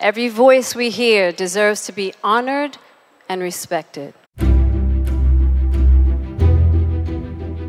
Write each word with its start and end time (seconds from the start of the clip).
Every 0.00 0.28
voice 0.28 0.76
we 0.76 0.90
hear 0.90 1.32
deserves 1.32 1.84
to 1.86 1.92
be 1.92 2.12
honored 2.22 2.78
and 3.28 3.40
respected. 3.40 4.12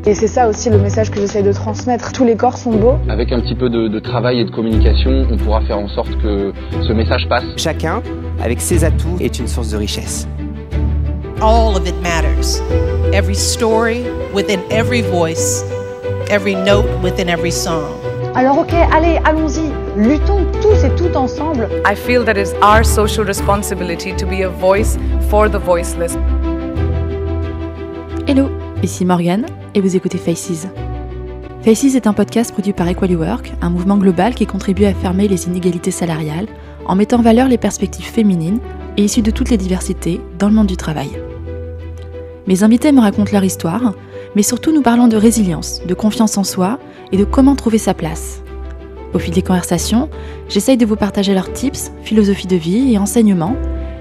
Et 0.06 0.14
c'est 0.14 0.28
ça 0.28 0.48
aussi 0.48 0.70
le 0.70 0.78
message 0.78 1.10
que 1.10 1.18
j'essaie 1.18 1.42
de 1.42 1.52
transmettre. 1.52 2.12
Tous 2.12 2.24
les 2.24 2.36
corps 2.36 2.56
sont 2.56 2.70
beaux. 2.70 2.98
Avec 3.08 3.32
un 3.32 3.40
petit 3.40 3.56
peu 3.56 3.68
de, 3.68 3.88
de, 3.88 3.98
travail 3.98 4.38
et 4.38 4.44
de 4.44 4.50
communication, 4.52 5.26
on 5.28 5.36
pourra 5.38 5.60
faire 5.62 5.78
en 5.78 5.88
sorte 5.88 6.16
que 6.22 6.52
ce 6.86 6.92
message 6.92 7.28
passe. 7.28 7.42
Chacun, 7.56 8.00
avec 8.40 8.60
ses 8.60 8.84
atouts, 8.84 9.16
est 9.18 9.40
une 9.40 9.48
source 9.48 9.70
de 9.70 9.76
richesse. 9.76 10.28
All 11.42 11.76
of 11.76 11.88
it 11.88 11.96
matters. 12.00 12.60
Every 13.12 13.34
story 13.34 14.04
within 14.32 14.60
every 14.70 15.02
voice, 15.02 15.64
every 16.30 16.54
note 16.54 16.86
within 17.02 17.28
every 17.28 17.50
song. 17.50 17.99
Alors 18.34 18.58
ok, 18.58 18.72
allez, 18.92 19.18
allons-y. 19.24 19.72
Luttons 19.96 20.46
tous 20.62 20.84
et 20.84 20.94
toutes 20.94 21.16
ensemble. 21.16 21.68
I 21.84 21.96
feel 21.96 22.24
that 22.24 22.36
it's 22.36 22.52
our 22.62 22.84
social 22.84 23.24
responsibility 23.26 24.14
to 24.14 24.24
be 24.24 24.42
a 24.44 24.48
voice 24.48 24.96
for 25.28 25.50
the 25.50 25.58
voiceless. 25.58 26.16
Hello, 28.28 28.48
ici 28.84 29.04
Morgane 29.04 29.46
et 29.74 29.80
vous 29.80 29.96
écoutez 29.96 30.16
Faces. 30.16 30.68
Faces 31.62 31.96
est 31.96 32.06
un 32.06 32.12
podcast 32.12 32.52
produit 32.52 32.72
par 32.72 32.88
Equally 32.88 33.16
Work, 33.16 33.52
un 33.62 33.70
mouvement 33.70 33.96
global 33.96 34.36
qui 34.36 34.46
contribue 34.46 34.84
à 34.84 34.94
fermer 34.94 35.26
les 35.26 35.48
inégalités 35.48 35.90
salariales 35.90 36.46
en 36.86 36.94
mettant 36.94 37.18
en 37.18 37.22
valeur 37.22 37.48
les 37.48 37.58
perspectives 37.58 38.06
féminines 38.06 38.60
et 38.96 39.02
issues 39.02 39.22
de 39.22 39.32
toutes 39.32 39.50
les 39.50 39.58
diversités 39.58 40.20
dans 40.38 40.48
le 40.48 40.54
monde 40.54 40.68
du 40.68 40.76
travail. 40.76 41.10
Mes 42.46 42.62
invités 42.62 42.92
me 42.92 43.00
racontent 43.00 43.32
leur 43.32 43.44
histoire, 43.44 43.92
mais 44.34 44.42
surtout 44.42 44.72
nous 44.72 44.82
parlons 44.82 45.08
de 45.08 45.16
résilience, 45.16 45.80
de 45.86 45.94
confiance 45.94 46.38
en 46.38 46.44
soi 46.44 46.78
et 47.12 47.16
de 47.16 47.24
comment 47.24 47.56
trouver 47.56 47.78
sa 47.78 47.94
place. 47.94 48.42
Au 49.12 49.18
fil 49.18 49.34
des 49.34 49.42
conversations, 49.42 50.08
j'essaye 50.48 50.76
de 50.76 50.86
vous 50.86 50.96
partager 50.96 51.34
leurs 51.34 51.52
tips, 51.52 51.90
philosophie 52.02 52.46
de 52.46 52.56
vie 52.56 52.92
et 52.92 52.98
enseignements, 52.98 53.56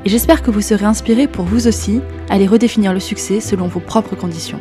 et 0.05 0.09
j'espère 0.09 0.43
que 0.43 0.51
vous 0.51 0.61
serez 0.61 0.85
inspirés 0.85 1.27
pour 1.27 1.45
vous 1.45 1.67
aussi 1.67 2.01
aller 2.29 2.47
redéfinir 2.47 2.93
le 2.93 2.99
succès 2.99 3.39
selon 3.39 3.67
vos 3.67 3.79
propres 3.79 4.15
conditions. 4.15 4.59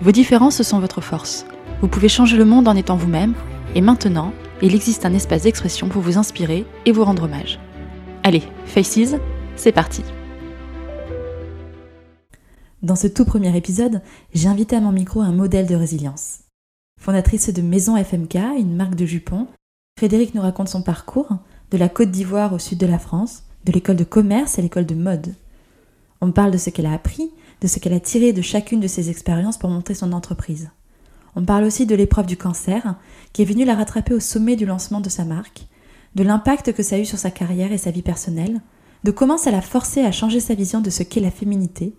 Vos 0.00 0.12
différences 0.12 0.62
sont 0.62 0.80
votre 0.80 1.00
force. 1.00 1.46
Vous 1.80 1.88
pouvez 1.88 2.08
changer 2.08 2.36
le 2.36 2.44
monde 2.44 2.68
en 2.68 2.76
étant 2.76 2.96
vous-même, 2.96 3.34
et 3.74 3.80
maintenant, 3.80 4.32
il 4.62 4.74
existe 4.74 5.06
un 5.06 5.14
espace 5.14 5.42
d'expression 5.42 5.88
pour 5.88 6.02
vous 6.02 6.18
inspirer 6.18 6.66
et 6.84 6.92
vous 6.92 7.04
rendre 7.04 7.24
hommage. 7.24 7.58
Allez, 8.24 8.42
Faces, 8.66 9.14
c'est 9.56 9.72
parti 9.72 10.02
Dans 12.82 12.96
ce 12.96 13.06
tout 13.06 13.26
premier 13.26 13.54
épisode, 13.54 14.00
j'ai 14.32 14.48
invité 14.48 14.74
à 14.74 14.80
mon 14.80 14.90
micro 14.90 15.20
un 15.20 15.32
modèle 15.32 15.66
de 15.66 15.74
résilience. 15.74 16.38
Fondatrice 16.98 17.52
de 17.52 17.60
Maison 17.60 18.02
FMK, 18.02 18.36
une 18.58 18.74
marque 18.74 18.94
de 18.94 19.04
jupons, 19.04 19.48
Frédéric 19.98 20.34
nous 20.34 20.40
raconte 20.40 20.70
son 20.70 20.80
parcours, 20.80 21.28
de 21.70 21.76
la 21.76 21.90
Côte 21.90 22.10
d'Ivoire 22.10 22.54
au 22.54 22.58
sud 22.58 22.78
de 22.78 22.86
la 22.86 22.98
France, 22.98 23.42
de 23.66 23.72
l'école 23.72 23.96
de 23.96 24.04
commerce 24.04 24.58
à 24.58 24.62
l'école 24.62 24.86
de 24.86 24.94
mode. 24.94 25.34
On 26.22 26.32
parle 26.32 26.52
de 26.52 26.56
ce 26.56 26.70
qu'elle 26.70 26.86
a 26.86 26.94
appris, 26.94 27.30
de 27.60 27.66
ce 27.66 27.80
qu'elle 27.80 27.92
a 27.92 28.00
tiré 28.00 28.32
de 28.32 28.40
chacune 28.40 28.80
de 28.80 28.88
ses 28.88 29.10
expériences 29.10 29.58
pour 29.58 29.68
monter 29.68 29.92
son 29.92 30.12
entreprise. 30.12 30.70
On 31.36 31.44
parle 31.44 31.64
aussi 31.64 31.84
de 31.84 31.94
l'épreuve 31.94 32.26
du 32.26 32.38
cancer, 32.38 32.94
qui 33.34 33.42
est 33.42 33.44
venue 33.46 33.66
la 33.66 33.74
rattraper 33.74 34.14
au 34.14 34.20
sommet 34.20 34.56
du 34.56 34.64
lancement 34.64 35.02
de 35.02 35.10
sa 35.10 35.26
marque, 35.26 35.66
de 36.14 36.22
l'impact 36.22 36.72
que 36.72 36.82
ça 36.82 36.96
a 36.96 36.98
eu 36.98 37.04
sur 37.04 37.18
sa 37.18 37.30
carrière 37.30 37.72
et 37.72 37.78
sa 37.78 37.90
vie 37.90 38.00
personnelle, 38.00 38.62
de 39.04 39.10
comment 39.10 39.36
ça 39.36 39.50
l'a 39.50 39.60
forcé 39.60 40.00
à 40.00 40.12
changer 40.12 40.40
sa 40.40 40.54
vision 40.54 40.80
de 40.80 40.88
ce 40.88 41.02
qu'est 41.02 41.20
la 41.20 41.30
féminité, 41.30 41.94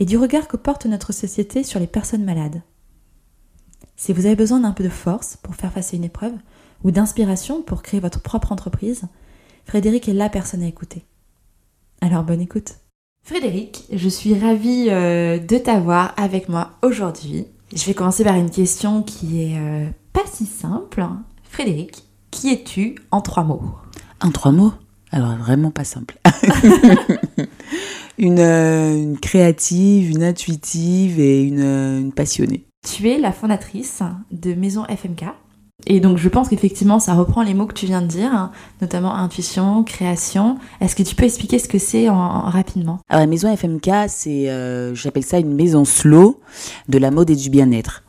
et 0.00 0.06
du 0.06 0.16
regard 0.16 0.48
que 0.48 0.56
porte 0.56 0.86
notre 0.86 1.12
société 1.12 1.62
sur 1.62 1.78
les 1.78 1.86
personnes 1.86 2.24
malades. 2.24 2.62
Si 3.96 4.12
vous 4.12 4.26
avez 4.26 4.34
besoin 4.34 4.60
d'un 4.60 4.72
peu 4.72 4.82
de 4.82 4.88
force 4.88 5.36
pour 5.42 5.54
faire 5.54 5.72
face 5.72 5.92
à 5.92 5.96
une 5.96 6.04
épreuve, 6.04 6.32
ou 6.82 6.90
d'inspiration 6.90 7.62
pour 7.62 7.82
créer 7.82 8.00
votre 8.00 8.20
propre 8.20 8.52
entreprise, 8.52 9.02
Frédéric 9.66 10.08
est 10.08 10.14
la 10.14 10.30
personne 10.30 10.62
à 10.62 10.66
écouter. 10.66 11.04
Alors 12.00 12.24
bonne 12.24 12.40
écoute. 12.40 12.76
Frédéric, 13.22 13.84
je 13.92 14.08
suis 14.08 14.38
ravie 14.38 14.86
euh, 14.88 15.38
de 15.38 15.58
t'avoir 15.58 16.14
avec 16.16 16.48
moi 16.48 16.70
aujourd'hui. 16.82 17.46
Je 17.74 17.84
vais 17.84 17.94
commencer 17.94 18.24
par 18.24 18.36
une 18.36 18.50
question 18.50 19.02
qui 19.02 19.42
est 19.42 19.58
euh, 19.58 19.86
pas 20.14 20.24
si 20.32 20.46
simple. 20.46 21.06
Frédéric, 21.42 22.04
qui 22.30 22.50
es-tu 22.50 22.96
en 23.10 23.20
trois 23.20 23.44
mots? 23.44 23.62
En 24.22 24.30
trois 24.30 24.52
mots? 24.52 24.72
Alors 25.12 25.36
vraiment 25.36 25.70
pas 25.70 25.84
simple. 25.84 26.18
une, 28.20 28.38
euh, 28.38 28.94
une, 28.94 29.18
créative, 29.18 30.10
une 30.10 30.22
intuitive 30.22 31.18
et 31.18 31.42
une, 31.42 31.60
une 31.60 32.12
passionnée. 32.12 32.66
Tu 32.88 33.08
es 33.08 33.18
la 33.18 33.32
fondatrice 33.32 34.02
de 34.30 34.54
Maison 34.54 34.84
FMK, 34.84 35.24
et 35.86 36.00
donc 36.00 36.18
je 36.18 36.28
pense 36.28 36.48
qu'effectivement 36.48 36.98
ça 36.98 37.14
reprend 37.14 37.42
les 37.42 37.54
mots 37.54 37.66
que 37.66 37.74
tu 37.74 37.86
viens 37.86 38.02
de 38.02 38.06
dire, 38.06 38.32
hein, 38.32 38.52
notamment 38.80 39.14
intuition, 39.14 39.82
création. 39.82 40.58
Est-ce 40.80 40.96
que 40.96 41.02
tu 41.02 41.14
peux 41.14 41.24
expliquer 41.24 41.58
ce 41.58 41.68
que 41.68 41.78
c'est 41.78 42.08
en, 42.08 42.42
rapidement? 42.42 42.98
Alors 43.08 43.20
la 43.20 43.26
maison 43.26 43.54
FMK, 43.54 43.90
c'est, 44.08 44.50
euh, 44.50 44.94
j'appelle 44.94 45.24
ça 45.24 45.38
une 45.38 45.54
maison 45.54 45.84
slow 45.84 46.40
de 46.88 46.98
la 46.98 47.10
mode 47.10 47.30
et 47.30 47.36
du 47.36 47.50
bien-être. 47.50 48.04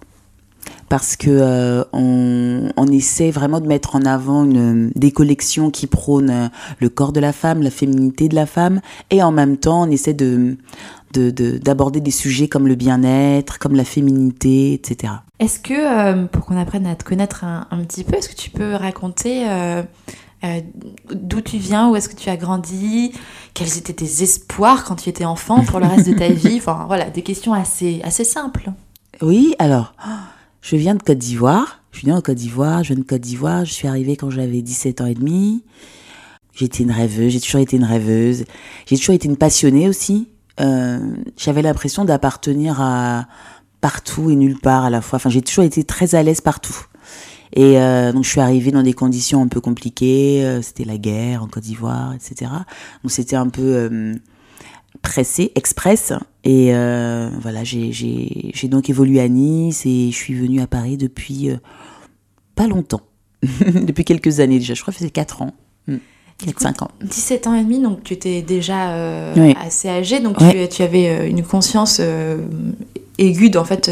Parce 0.92 1.16
que 1.16 1.30
euh, 1.30 1.86
on, 1.94 2.70
on, 2.76 2.88
essaie 2.88 3.32
vraiment 3.32 3.62
de 3.62 3.66
mettre 3.66 3.96
en 3.96 4.02
avant 4.02 4.44
une, 4.44 4.92
des 4.94 5.14
collections 5.14 5.72
qui 5.72 5.88
prônent 5.88 6.52
le 6.80 6.90
corps 6.90 7.14
de 7.14 7.22
la 7.22 7.32
femme, 7.32 7.62
la 7.62 7.72
féminité 7.72 8.28
de 8.28 8.36
la 8.36 8.46
femme, 8.46 8.82
et 9.10 9.24
en 9.24 9.32
même 9.32 9.56
temps 9.56 9.84
on 9.84 9.90
essaie 9.90 10.14
de 10.14 10.58
d'aborder 11.14 12.02
de, 12.02 12.06
des 12.06 12.12
sujets 12.12 12.50
comme 12.50 12.68
le 12.68 12.76
bien-être, 12.76 13.58
comme 13.58 13.76
la 13.76 13.86
féminité, 13.86 14.74
etc. 14.74 15.14
Est-ce 15.40 15.62
que, 15.62 15.74
euh, 15.74 16.26
pour 16.26 16.46
qu'on 16.46 16.58
apprenne 16.58 16.86
à 16.86 16.96
te 16.96 17.06
connaître 17.06 17.46
un, 17.46 17.68
un 17.72 17.78
petit 17.86 18.04
peu, 18.04 18.18
est-ce 18.18 18.28
que 18.28 18.36
tu 18.36 18.50
peux 18.50 18.76
raconter 18.76 19.50
euh, 19.50 19.84
euh, 20.44 20.60
d'où 21.14 21.40
tu 21.40 21.58
viens, 21.58 21.90
où 21.90 21.96
est-ce 21.96 22.10
que 22.10 22.16
tu 22.18 22.30
as 22.30 22.36
grandi, 22.36 23.14
quels 23.54 23.78
étaient 23.78 23.94
tes 23.94 24.24
espoirs 24.24 24.84
quand 24.84 24.96
tu 24.98 25.08
étais 25.08 25.26
enfant 25.26 25.64
pour 25.64 25.80
le 25.80 25.86
reste 25.86 26.10
de 26.10 26.18
ta 26.18 26.28
vie? 26.34 26.58
Enfin 26.58 26.84
voilà, 26.86 27.10
des 27.10 27.22
questions 27.22 27.54
assez, 27.54 28.02
assez 28.04 28.26
simples. 28.26 28.72
Oui, 29.22 29.56
alors, 29.58 29.94
je 30.62 30.76
viens 30.76 30.96
de 30.96 31.04
Côte 31.04 31.18
d'Ivoire. 31.18 31.80
Je 31.92 32.02
viens 32.02 32.16
de 32.16 32.22
Côte 32.22 32.38
d'Ivoire, 32.38 32.84
je 32.84 32.94
viens 32.94 33.04
de 33.04 33.08
Côte 33.08 33.22
d'Ivoire. 33.22 33.66
Je 33.66 33.74
suis 33.74 33.88
arrivée 33.88 34.16
quand 34.16 34.30
j'avais 34.30 34.62
17 34.62 35.02
ans 35.02 35.06
et 35.06 35.14
demi. 35.14 35.64
J'étais 36.54 36.84
une 36.84 36.92
rêveuse, 36.92 37.32
j'ai 37.32 37.40
toujours 37.40 37.62
été 37.62 37.78
une 37.78 37.84
rêveuse. 37.84 38.46
J'ai 38.86 38.98
toujours 38.98 39.16
été 39.16 39.28
une 39.28 39.38
passionnée 39.38 39.88
aussi. 39.88 40.30
Euh, 40.60 41.00
j'avais 41.38 41.62
l'impression 41.62 42.06
d'appartenir 42.06 42.82
à 42.82 43.28
partout 43.80 44.30
et 44.30 44.36
nulle 44.36 44.60
part 44.60 44.86
à 44.86 44.90
la 44.90 45.02
fois. 45.02 45.18
Enfin, 45.18 45.30
j'ai 45.30 45.42
toujours 45.42 45.64
été 45.64 45.84
très 45.84 46.16
à 46.16 46.24
l'aise 46.24 46.42
partout. 46.42 46.86
Et 47.54 47.80
euh, 47.80 48.14
donc 48.14 48.24
je 48.24 48.30
suis 48.30 48.40
arrivée 48.40 48.72
dans 48.72 48.84
des 48.84 48.94
conditions 48.94 49.42
un 49.42 49.48
peu 49.48 49.60
compliquées. 49.60 50.46
Euh, 50.46 50.62
c'était 50.62 50.86
la 50.86 50.98
guerre 50.98 51.44
en 51.44 51.48
Côte 51.48 51.64
d'Ivoire, 51.64 52.14
etc. 52.14 52.52
Donc 53.04 53.12
c'était 53.12 53.36
un 53.36 53.50
peu 53.50 53.62
euh, 53.62 54.16
pressé, 55.02 55.52
express. 55.56 56.14
Et 56.44 56.74
euh, 56.74 57.30
voilà, 57.42 57.64
j'ai 57.64 58.68
donc 58.70 58.90
évolué 58.90 59.20
à 59.20 59.28
Nice 59.28 59.86
et 59.86 60.10
je 60.12 60.16
suis 60.16 60.34
venue 60.34 60.62
à 60.62 60.68
Paris 60.68 60.98
depuis 60.98 61.50
pas 62.56 62.68
longtemps, 62.68 63.02
depuis 63.44 64.06
quelques 64.06 64.40
années 64.40 64.60
déjà. 64.60 64.74
Je 64.74 64.82
crois 64.82 64.94
que 64.94 65.00
c'est 65.00 65.10
4 65.10 65.42
ans. 65.42 65.54
Mm. 65.88 65.98
4-5 66.46 66.84
ans. 66.84 66.92
17 67.04 67.48
ans 67.48 67.56
et 67.56 67.64
demi, 67.64 67.80
donc 67.80 68.04
tu 68.04 68.14
étais 68.14 68.42
déjà 68.42 68.92
euh, 68.92 69.54
assez 69.64 69.90
âgé, 69.90 70.20
donc 70.20 70.38
tu, 70.38 70.68
tu, 70.70 70.82
avais 70.82 71.10
euh, 71.10 71.30
une 71.30 71.44
conscience 71.44 71.98
euh, 72.00 72.38
aiguë 73.18 73.52
en 73.56 73.64
fait 73.64 73.92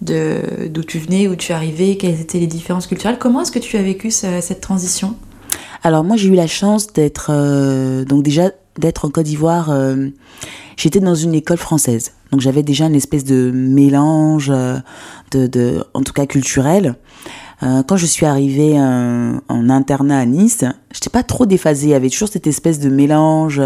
de 0.00 0.68
d'où 0.68 0.82
tu 0.82 0.98
venais, 0.98 1.28
où 1.28 1.36
tu 1.36 1.52
arrivais, 1.52 1.96
quelles 1.96 2.20
étaient 2.20 2.40
les 2.40 2.46
différences 2.46 2.86
culturelles. 2.86 3.18
Comment 3.18 3.42
est-ce 3.42 3.52
que 3.52 3.58
tu 3.58 3.76
as 3.76 3.82
vécu 3.82 4.10
cette 4.10 4.60
transition? 4.60 5.14
Alors 5.84 6.02
moi 6.02 6.16
j'ai 6.16 6.28
eu 6.28 6.34
la 6.34 6.48
chance 6.48 6.92
d'être 6.92 7.32
donc 8.04 8.24
déjà 8.24 8.50
d'être 8.78 9.04
en 9.04 9.10
Côte 9.10 9.26
d'Ivoire. 9.26 9.70
J'étais 10.76 11.00
dans 11.00 11.14
une 11.14 11.34
école 11.34 11.58
française, 11.58 12.12
donc 12.30 12.40
j'avais 12.40 12.62
déjà 12.62 12.86
une 12.86 12.94
espèce 12.94 13.24
de 13.24 13.50
mélange 13.52 14.48
de, 15.30 15.46
de 15.46 15.84
en 15.94 16.02
tout 16.02 16.12
cas 16.12 16.26
culturel. 16.26 16.96
Euh, 17.62 17.82
quand 17.82 17.96
je 17.96 18.06
suis 18.06 18.24
arrivée 18.24 18.78
euh, 18.78 19.32
en 19.48 19.70
internat 19.70 20.18
à 20.18 20.26
Nice, 20.26 20.64
j'étais 20.92 21.10
pas 21.10 21.24
trop 21.24 21.44
déphasée. 21.44 21.88
Il 21.88 21.90
y 21.90 21.94
avait 21.94 22.08
toujours 22.08 22.28
cette 22.28 22.46
espèce 22.46 22.78
de 22.78 22.88
mélange 22.88 23.60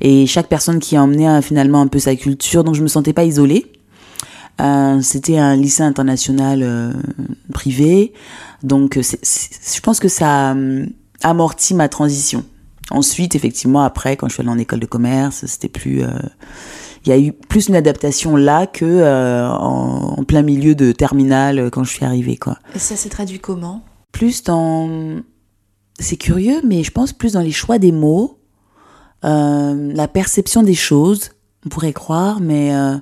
et 0.00 0.26
chaque 0.26 0.48
personne 0.48 0.78
qui 0.78 0.96
emmenait 0.96 1.28
euh, 1.28 1.42
finalement 1.42 1.82
un 1.82 1.86
peu 1.86 1.98
sa 1.98 2.16
culture, 2.16 2.64
donc 2.64 2.74
je 2.74 2.82
me 2.82 2.88
sentais 2.88 3.12
pas 3.12 3.24
isolée. 3.24 3.66
Euh, 4.62 5.02
c'était 5.02 5.36
un 5.36 5.54
lycée 5.54 5.82
international 5.82 6.62
euh, 6.62 6.92
privé, 7.52 8.14
donc 8.62 8.98
je 8.98 9.80
pense 9.82 10.00
que 10.00 10.08
ça 10.08 10.56
amortit 11.22 11.74
ma 11.74 11.90
transition. 11.90 12.42
Ensuite, 12.90 13.34
effectivement, 13.34 13.82
après, 13.82 14.16
quand 14.16 14.28
je 14.28 14.34
suis 14.34 14.40
allée 14.42 14.50
en 14.50 14.58
école 14.58 14.80
de 14.80 14.86
commerce, 14.86 15.44
c'était 15.46 15.68
plus 15.68 16.04
il 17.06 17.10
y 17.10 17.12
a 17.12 17.18
eu 17.18 17.32
plus 17.32 17.68
une 17.68 17.76
adaptation 17.76 18.36
là 18.36 18.66
que 18.66 18.84
euh, 18.84 19.48
en, 19.48 20.24
plein 20.24 20.42
milieu 20.42 20.74
de 20.74 20.90
terminale 20.92 21.58
euh, 21.58 21.70
quand 21.70 21.84
je 21.84 21.90
suis 21.90 22.04
arrivée 22.04 22.36
quoi. 22.36 22.58
Et 22.74 22.78
ça 22.78 22.96
s'est 22.96 23.08
traduit 23.08 23.38
comment? 23.38 23.82
Plus 24.12 24.42
dans 24.42 25.20
c'est 25.98 26.16
curieux 26.16 26.60
mais 26.64 26.82
je 26.82 26.90
pense 26.90 27.12
plus 27.12 27.34
dans 27.34 27.40
les 27.40 27.52
choix 27.52 27.78
des 27.78 27.92
mots, 27.92 28.40
euh, 29.24 29.92
la 29.94 30.08
perception 30.08 30.62
des 30.62 30.74
choses, 30.74 31.30
on 31.64 31.68
pourrait 31.68 31.92
croire 31.92 32.40
mais 32.40 32.74
euh, 32.74 32.96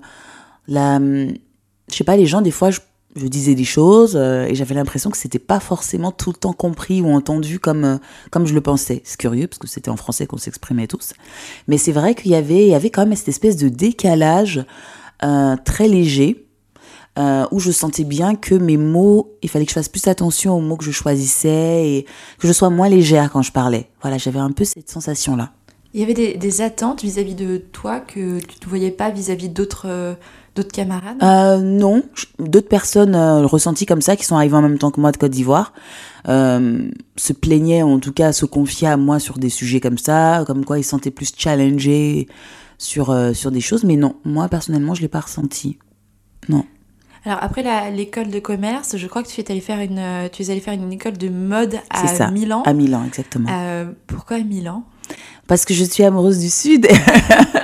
la 0.69 0.99
je 1.01 1.97
sais 1.97 2.05
pas 2.05 2.17
les 2.17 2.27
gens 2.27 2.43
des 2.43 2.51
fois 2.51 2.71
je, 2.71 2.81
je 3.17 3.27
disais 3.27 3.55
des 3.55 3.65
choses 3.65 4.17
euh, 4.17 4.47
et 4.47 4.55
j'avais 4.55 4.75
l'impression 4.75 5.11
que 5.11 5.17
c'était 5.17 5.39
pas 5.39 5.61
forcément 5.61 6.11
tout 6.11 6.31
le 6.31 6.37
temps 6.37 6.53
compris 6.53 7.01
ou 7.01 7.09
entendu 7.09 7.59
comme 7.59 7.85
euh, 7.85 7.97
comme 8.31 8.47
je 8.47 8.55
le 8.55 8.61
pensais. 8.61 9.03
C'est 9.05 9.19
curieux 9.19 9.47
parce 9.47 9.59
que 9.59 9.69
c'était 9.69 9.91
en 9.91 9.97
français 9.97 10.27
qu'on 10.27 10.37
s'exprimait 10.37 10.87
tous. 10.87 11.13
Mais 11.69 11.79
c'est 11.79 11.93
vrai 11.93 12.15
qu'il 12.15 12.33
y 12.33 12.35
avait 12.35 12.65
il 12.65 12.71
y 12.71 12.75
avait 12.75 12.91
quand 12.91 13.07
même 13.07 13.15
cette 13.15 13.29
espèce 13.29 13.57
de 13.57 13.69
décalage 13.69 14.65
euh, 15.23 15.57
très 15.65 15.89
léger 15.89 16.41
où 17.53 17.61
je 17.61 17.71
sentais 17.71 18.03
bien 18.03 18.35
que 18.35 18.57
mes 18.57 18.77
mots, 18.77 19.37
il 19.41 19.49
fallait 19.49 19.67
que 19.67 19.71
je 19.71 19.75
fasse 19.75 19.89
plus 19.89 20.09
attention 20.09 20.57
aux 20.57 20.61
mots 20.61 20.77
que 20.77 20.85
je 20.85 20.91
choisissais 20.91 21.89
et 21.89 22.07
que 22.41 22.49
je 22.49 22.53
sois 22.53 22.71
moins 22.71 22.89
légère 22.89 23.31
quand 23.31 23.41
je 23.41 23.53
parlais. 23.53 23.89
Voilà, 24.03 24.19
j'avais 24.19 24.41
un 24.41 24.51
peu 24.51 24.65
cette 24.65 24.91
sensation 24.91 25.37
là. 25.37 25.53
Il 25.93 26.01
y 26.01 26.03
avait 26.03 26.15
des, 26.15 26.35
des 26.35 26.61
attentes 26.61 27.05
vis-à-vis 27.05 27.37
de 27.37 27.59
toi 27.59 28.01
que 28.01 28.41
tu 28.41 28.57
ne 28.61 28.69
voyais 28.69 28.91
pas 28.91 29.11
vis-à-vis 29.11 29.49
d'autres 29.49 30.17
d'autres 30.55 30.73
camarades? 30.73 31.23
Euh, 31.23 31.59
Non, 31.59 32.03
d'autres 32.39 32.69
personnes 32.69 33.15
euh, 33.15 33.47
ressenties 33.47 33.87
comme 33.87 34.03
ça, 34.03 34.17
qui 34.17 34.25
sont 34.25 34.37
arrivées 34.37 34.57
en 34.57 34.63
même 34.63 34.79
temps 34.79 34.91
que 34.91 35.01
moi 35.01 35.13
de 35.13 35.17
Côte 35.17 35.33
d'Ivoire, 35.33 35.73
euh, 36.29 36.89
se 37.17 37.33
plaignaient, 37.33 37.83
en 37.83 37.99
tout 37.99 38.13
cas 38.13 38.33
se 38.33 38.47
confiaient 38.47 38.89
à 38.89 38.97
moi 38.97 39.19
sur 39.19 39.39
des 39.39 39.51
sujets 39.51 39.81
comme 39.81 39.99
ça, 39.99 40.45
comme 40.47 40.65
quoi 40.65 40.79
ils 40.79 40.85
se 40.85 40.91
sentaient 40.91 41.11
plus 41.11 41.33
challengés 41.37 42.29
sur, 42.79 43.17
sur 43.35 43.51
des 43.51 43.61
choses. 43.61 43.85
Mais 43.85 43.97
non, 43.97 44.17
moi 44.25 44.49
personnellement, 44.49 44.95
je 44.95 45.03
l'ai 45.03 45.09
pas 45.09 45.21
ressenti. 45.21 45.79
Non. 46.49 46.65
Alors 47.27 47.39
après 47.41 47.65
l'école 47.91 48.29
de 48.29 48.39
commerce, 48.39 48.97
je 48.99 49.07
crois 49.07 49.23
que 49.23 49.29
tu 49.29 49.41
es 49.41 49.51
allé 49.51 49.61
faire 49.61 49.81
une, 49.81 50.29
tu 50.31 50.43
es 50.43 50.51
allé 50.51 50.61
faire 50.61 50.75
une 50.75 50.93
école 50.93 51.17
de 51.17 51.31
mode 51.31 51.77
à 51.89 52.07
ça, 52.07 52.31
Milan. 52.31 52.63
À 52.67 52.75
Milan, 52.75 53.03
exactement. 53.07 53.49
Pourquoi 54.07 54.37
à 54.37 54.41
Milan? 54.41 54.85
Parce 55.47 55.65
que 55.65 55.75
je 55.75 55.85
suis 55.85 56.03
amoureuse 56.03 56.39
du 56.39 56.51
Sud. 56.51 56.87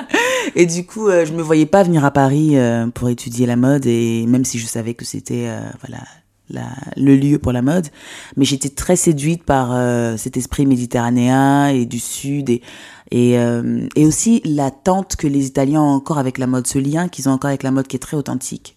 et 0.54 0.66
du 0.66 0.84
coup, 0.86 1.08
euh, 1.08 1.24
je 1.24 1.32
me 1.32 1.42
voyais 1.42 1.66
pas 1.66 1.82
venir 1.82 2.04
à 2.04 2.10
Paris 2.10 2.56
euh, 2.56 2.86
pour 2.88 3.08
étudier 3.08 3.46
la 3.46 3.56
mode, 3.56 3.86
et 3.86 4.26
même 4.26 4.44
si 4.44 4.58
je 4.58 4.66
savais 4.66 4.94
que 4.94 5.04
c'était 5.04 5.46
euh, 5.48 5.60
voilà 5.80 6.02
la, 6.50 6.68
le 6.96 7.16
lieu 7.16 7.38
pour 7.38 7.52
la 7.52 7.62
mode, 7.62 7.88
mais 8.36 8.44
j'étais 8.44 8.68
très 8.68 8.96
séduite 8.96 9.44
par 9.44 9.70
euh, 9.72 10.16
cet 10.16 10.36
esprit 10.36 10.66
méditerranéen 10.66 11.68
et 11.68 11.86
du 11.86 11.98
Sud 11.98 12.50
et 12.50 12.62
et, 13.10 13.38
euh, 13.38 13.88
et 13.96 14.06
aussi 14.06 14.40
l'attente 14.44 15.16
que 15.16 15.26
les 15.26 15.46
Italiens 15.46 15.82
ont 15.82 15.94
encore 15.94 16.18
avec 16.18 16.38
la 16.38 16.46
mode, 16.46 16.66
ce 16.66 16.78
lien 16.78 17.08
qu'ils 17.08 17.28
ont 17.28 17.32
encore 17.32 17.48
avec 17.48 17.62
la 17.62 17.70
mode 17.70 17.88
qui 17.88 17.96
est 17.96 18.00
très 18.00 18.16
authentique. 18.16 18.76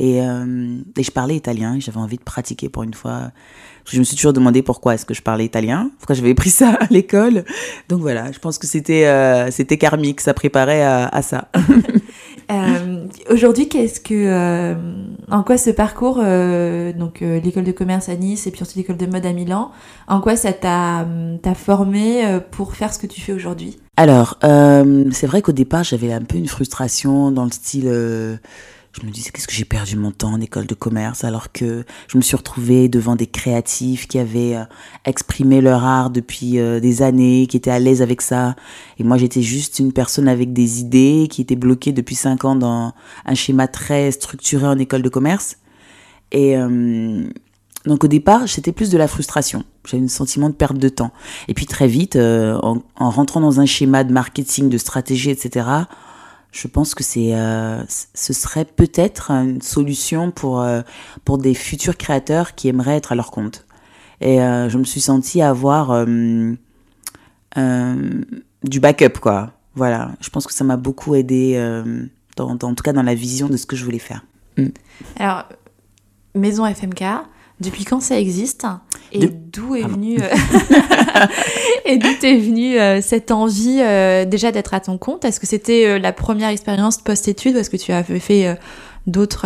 Et, 0.00 0.22
euh, 0.22 0.78
et 0.96 1.02
je 1.02 1.10
parlais 1.10 1.36
italien, 1.36 1.76
j'avais 1.78 1.98
envie 1.98 2.16
de 2.16 2.22
pratiquer 2.22 2.70
pour 2.70 2.84
une 2.84 2.94
fois. 2.94 3.32
Je 3.84 3.98
me 3.98 4.04
suis 4.04 4.16
toujours 4.16 4.32
demandé 4.32 4.62
pourquoi 4.62 4.94
est-ce 4.94 5.04
que 5.04 5.12
je 5.12 5.20
parlais 5.20 5.44
italien, 5.44 5.90
pourquoi 5.98 6.14
j'avais 6.14 6.32
pris 6.32 6.48
ça 6.48 6.70
à 6.80 6.86
l'école. 6.88 7.44
Donc 7.90 8.00
voilà, 8.00 8.32
je 8.32 8.38
pense 8.38 8.56
que 8.56 8.66
c'était 8.66 9.06
euh, 9.06 9.50
c'était 9.50 9.76
karmique, 9.76 10.22
ça 10.22 10.32
préparait 10.32 10.82
à, 10.82 11.06
à 11.06 11.20
ça. 11.20 11.48
euh, 12.50 13.04
Aujourd'hui, 13.28 13.68
qu'est-ce 13.68 14.00
que, 14.00 14.14
euh, 14.14 14.74
en 15.30 15.42
quoi 15.42 15.58
ce 15.58 15.68
parcours, 15.68 16.18
euh, 16.22 16.94
donc 16.94 17.20
l'école 17.20 17.64
de 17.64 17.72
commerce 17.72 18.08
à 18.08 18.16
Nice 18.16 18.46
et 18.46 18.52
puis 18.52 18.62
ensuite 18.62 18.76
l'école 18.78 18.96
de 18.96 19.06
mode 19.06 19.26
à 19.26 19.34
Milan, 19.34 19.70
en 20.08 20.22
quoi 20.22 20.34
ça 20.34 20.54
t'a 20.54 21.06
t'a 21.42 21.54
formé 21.54 22.22
pour 22.52 22.74
faire 22.74 22.94
ce 22.94 22.98
que 22.98 23.06
tu 23.06 23.20
fais 23.20 23.34
aujourd'hui? 23.34 23.76
Alors, 23.98 24.38
c'est 24.40 25.26
vrai 25.26 25.42
qu'au 25.42 25.52
départ, 25.52 25.84
j'avais 25.84 26.10
un 26.10 26.22
peu 26.22 26.38
une 26.38 26.48
frustration 26.48 27.30
dans 27.30 27.44
le 27.44 27.50
style. 27.50 28.38
Je 28.92 29.06
me 29.06 29.12
disais, 29.12 29.30
qu'est-ce 29.30 29.46
que 29.46 29.54
j'ai 29.54 29.64
perdu 29.64 29.96
mon 29.96 30.10
temps 30.10 30.32
en 30.32 30.40
école 30.40 30.66
de 30.66 30.74
commerce 30.74 31.22
alors 31.22 31.52
que 31.52 31.84
je 32.08 32.16
me 32.16 32.22
suis 32.22 32.36
retrouvée 32.36 32.88
devant 32.88 33.14
des 33.14 33.28
créatifs 33.28 34.08
qui 34.08 34.18
avaient 34.18 34.56
euh, 34.56 34.64
exprimé 35.04 35.60
leur 35.60 35.84
art 35.84 36.10
depuis 36.10 36.58
euh, 36.58 36.80
des 36.80 37.02
années, 37.02 37.46
qui 37.46 37.56
étaient 37.56 37.70
à 37.70 37.78
l'aise 37.78 38.02
avec 38.02 38.20
ça. 38.20 38.56
Et 38.98 39.04
moi, 39.04 39.16
j'étais 39.16 39.42
juste 39.42 39.78
une 39.78 39.92
personne 39.92 40.26
avec 40.26 40.52
des 40.52 40.80
idées 40.80 41.28
qui 41.30 41.40
était 41.40 41.54
bloquée 41.54 41.92
depuis 41.92 42.16
cinq 42.16 42.44
ans 42.44 42.56
dans 42.56 42.92
un 43.24 43.34
schéma 43.34 43.68
très 43.68 44.10
structuré 44.10 44.66
en 44.66 44.78
école 44.78 45.02
de 45.02 45.08
commerce. 45.08 45.58
Et 46.32 46.56
euh, 46.56 47.22
donc 47.86 48.02
au 48.02 48.08
départ, 48.08 48.48
c'était 48.48 48.72
plus 48.72 48.90
de 48.90 48.98
la 48.98 49.06
frustration. 49.06 49.64
J'avais 49.86 50.02
un 50.02 50.08
sentiment 50.08 50.48
de 50.48 50.54
perte 50.54 50.78
de 50.78 50.88
temps. 50.88 51.12
Et 51.46 51.54
puis 51.54 51.66
très 51.66 51.86
vite, 51.86 52.16
en 52.16 52.82
rentrant 52.98 53.40
dans 53.40 53.60
un 53.60 53.66
schéma 53.66 54.04
de 54.04 54.12
marketing, 54.12 54.68
de 54.68 54.78
stratégie, 54.78 55.30
etc., 55.30 55.86
je 56.52 56.66
pense 56.66 56.94
que 56.94 57.04
c'est, 57.04 57.34
euh, 57.34 57.82
ce 57.88 58.32
serait 58.32 58.64
peut-être 58.64 59.30
une 59.30 59.62
solution 59.62 60.30
pour, 60.30 60.60
euh, 60.60 60.82
pour 61.24 61.38
des 61.38 61.54
futurs 61.54 61.96
créateurs 61.96 62.54
qui 62.54 62.68
aimeraient 62.68 62.96
être 62.96 63.12
à 63.12 63.14
leur 63.14 63.30
compte. 63.30 63.66
Et 64.20 64.42
euh, 64.42 64.68
je 64.68 64.76
me 64.76 64.84
suis 64.84 65.00
sentie 65.00 65.40
avoir 65.42 66.04
du 66.06 66.58
backup, 68.80 69.18
quoi. 69.20 69.52
Voilà, 69.74 70.10
je 70.20 70.28
pense 70.30 70.46
que 70.46 70.52
ça 70.52 70.64
m'a 70.64 70.76
beaucoup 70.76 71.14
aidé, 71.14 71.56
dans, 72.36 72.50
en 72.50 72.74
tout 72.74 72.82
cas 72.82 72.92
dans 72.92 73.02
la 73.02 73.14
vision 73.14 73.48
de 73.48 73.56
ce 73.56 73.66
que 73.66 73.76
je 73.76 73.84
voulais 73.84 73.98
faire. 73.98 74.24
Alors, 75.16 75.44
Maison 76.34 76.66
FMK, 76.66 77.02
depuis 77.60 77.84
quand 77.84 78.00
ça 78.00 78.18
existe 78.18 78.66
Et 79.12 79.18
De- 79.26 79.32
d'où 79.52 79.76
est 79.76 79.82
venue 79.86 80.18
euh, 80.22 80.28
et 81.84 81.98
d'où 81.98 82.08
est 82.22 82.38
venue 82.38 82.78
euh, 82.78 83.00
cette 83.02 83.30
envie 83.30 83.80
euh, 83.80 84.24
déjà 84.24 84.52
d'être 84.52 84.74
à 84.74 84.80
ton 84.80 84.98
compte? 84.98 85.24
Est-ce 85.24 85.40
que 85.40 85.46
c'était 85.46 85.86
euh, 85.86 85.98
la 85.98 86.12
première 86.12 86.48
expérience 86.48 86.98
post-études 86.98 87.54
ou 87.56 87.58
est-ce 87.58 87.70
que 87.70 87.76
tu 87.76 87.92
avais 87.92 88.18
fait 88.20 88.46
euh, 88.46 88.54
d'autres 89.06 89.42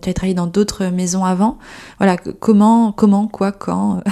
tu 0.00 0.08
as 0.08 0.12
travaillé 0.14 0.34
dans 0.34 0.46
d'autres 0.46 0.86
maisons 0.86 1.24
avant? 1.24 1.58
Voilà, 1.98 2.16
comment 2.16 2.92
comment 2.92 3.26
quoi 3.28 3.52
quand 3.52 4.02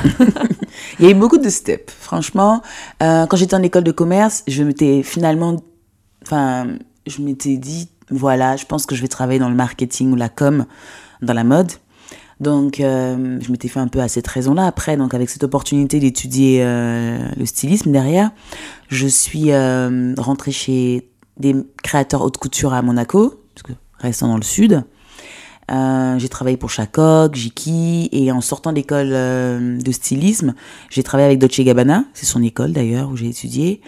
Il 0.99 1.05
y 1.05 1.08
a 1.08 1.11
eu 1.11 1.14
beaucoup 1.14 1.38
de 1.38 1.49
steps, 1.49 1.93
franchement. 1.93 2.62
Quand 3.00 3.35
j'étais 3.37 3.55
en 3.56 3.62
école 3.62 3.85
de 3.85 3.90
commerce, 3.93 4.44
je 4.46 4.62
m'étais 4.62 5.02
finalement, 5.02 5.56
enfin, 6.23 6.69
je 7.06 7.20
m'étais 7.23 7.56
dit, 7.56 7.88
voilà, 8.11 8.56
je 8.56 8.64
pense 8.67 8.87
que 8.87 8.94
je 8.94 9.02
vais 9.02 9.08
travailler 9.08 9.40
dans 9.40 9.49
le 9.49 9.56
marketing 9.56 10.12
ou 10.12 10.17
la 10.17 10.29
com, 10.29 10.67
dans 11.23 11.35
la 11.35 11.44
mode. 11.44 11.73
Donc, 12.40 12.81
euh, 12.81 13.38
je 13.40 13.50
m'étais 13.50 13.69
fait 13.69 13.81
un 13.81 13.88
peu 13.88 14.00
à 14.00 14.08
cette 14.08 14.26
raison-là. 14.26 14.67
Après, 14.67 14.96
donc 14.96 15.14
avec 15.14 15.29
cette 15.29 15.44
opportunité 15.44 15.99
d'étudier 15.99 16.62
euh, 16.62 17.19
le 17.37 17.46
stylisme 17.46 17.90
derrière, 17.90 18.31
je 18.88 19.06
suis 19.06 19.50
euh, 19.50 20.14
rentrée 20.17 20.52
chez 20.52 21.08
des 21.38 21.55
créateurs 21.82 22.23
haute 22.23 22.37
couture 22.37 22.73
à 22.73 22.82
Monaco, 22.82 23.43
parce 23.55 23.62
que 23.62 23.73
restant 23.99 24.29
dans 24.29 24.37
le 24.37 24.43
sud. 24.43 24.85
Euh, 25.70 26.19
j'ai 26.19 26.29
travaillé 26.29 26.56
pour 26.56 26.70
Chacoc, 26.70 27.35
Jiki, 27.35 28.08
et 28.12 28.32
en 28.32 28.40
sortant 28.40 28.73
d'école 28.73 29.11
euh, 29.12 29.79
de 29.79 29.93
stylisme, 29.93 30.55
j'ai 30.88 31.02
travaillé 31.02 31.26
avec 31.26 31.38
Dolce 31.38 31.61
Gabbana, 31.61 32.05
c'est 32.14 32.25
son 32.25 32.43
école 32.43 32.73
d'ailleurs 32.73 33.11
où 33.11 33.17
j'ai 33.17 33.29
étudié. 33.29 33.82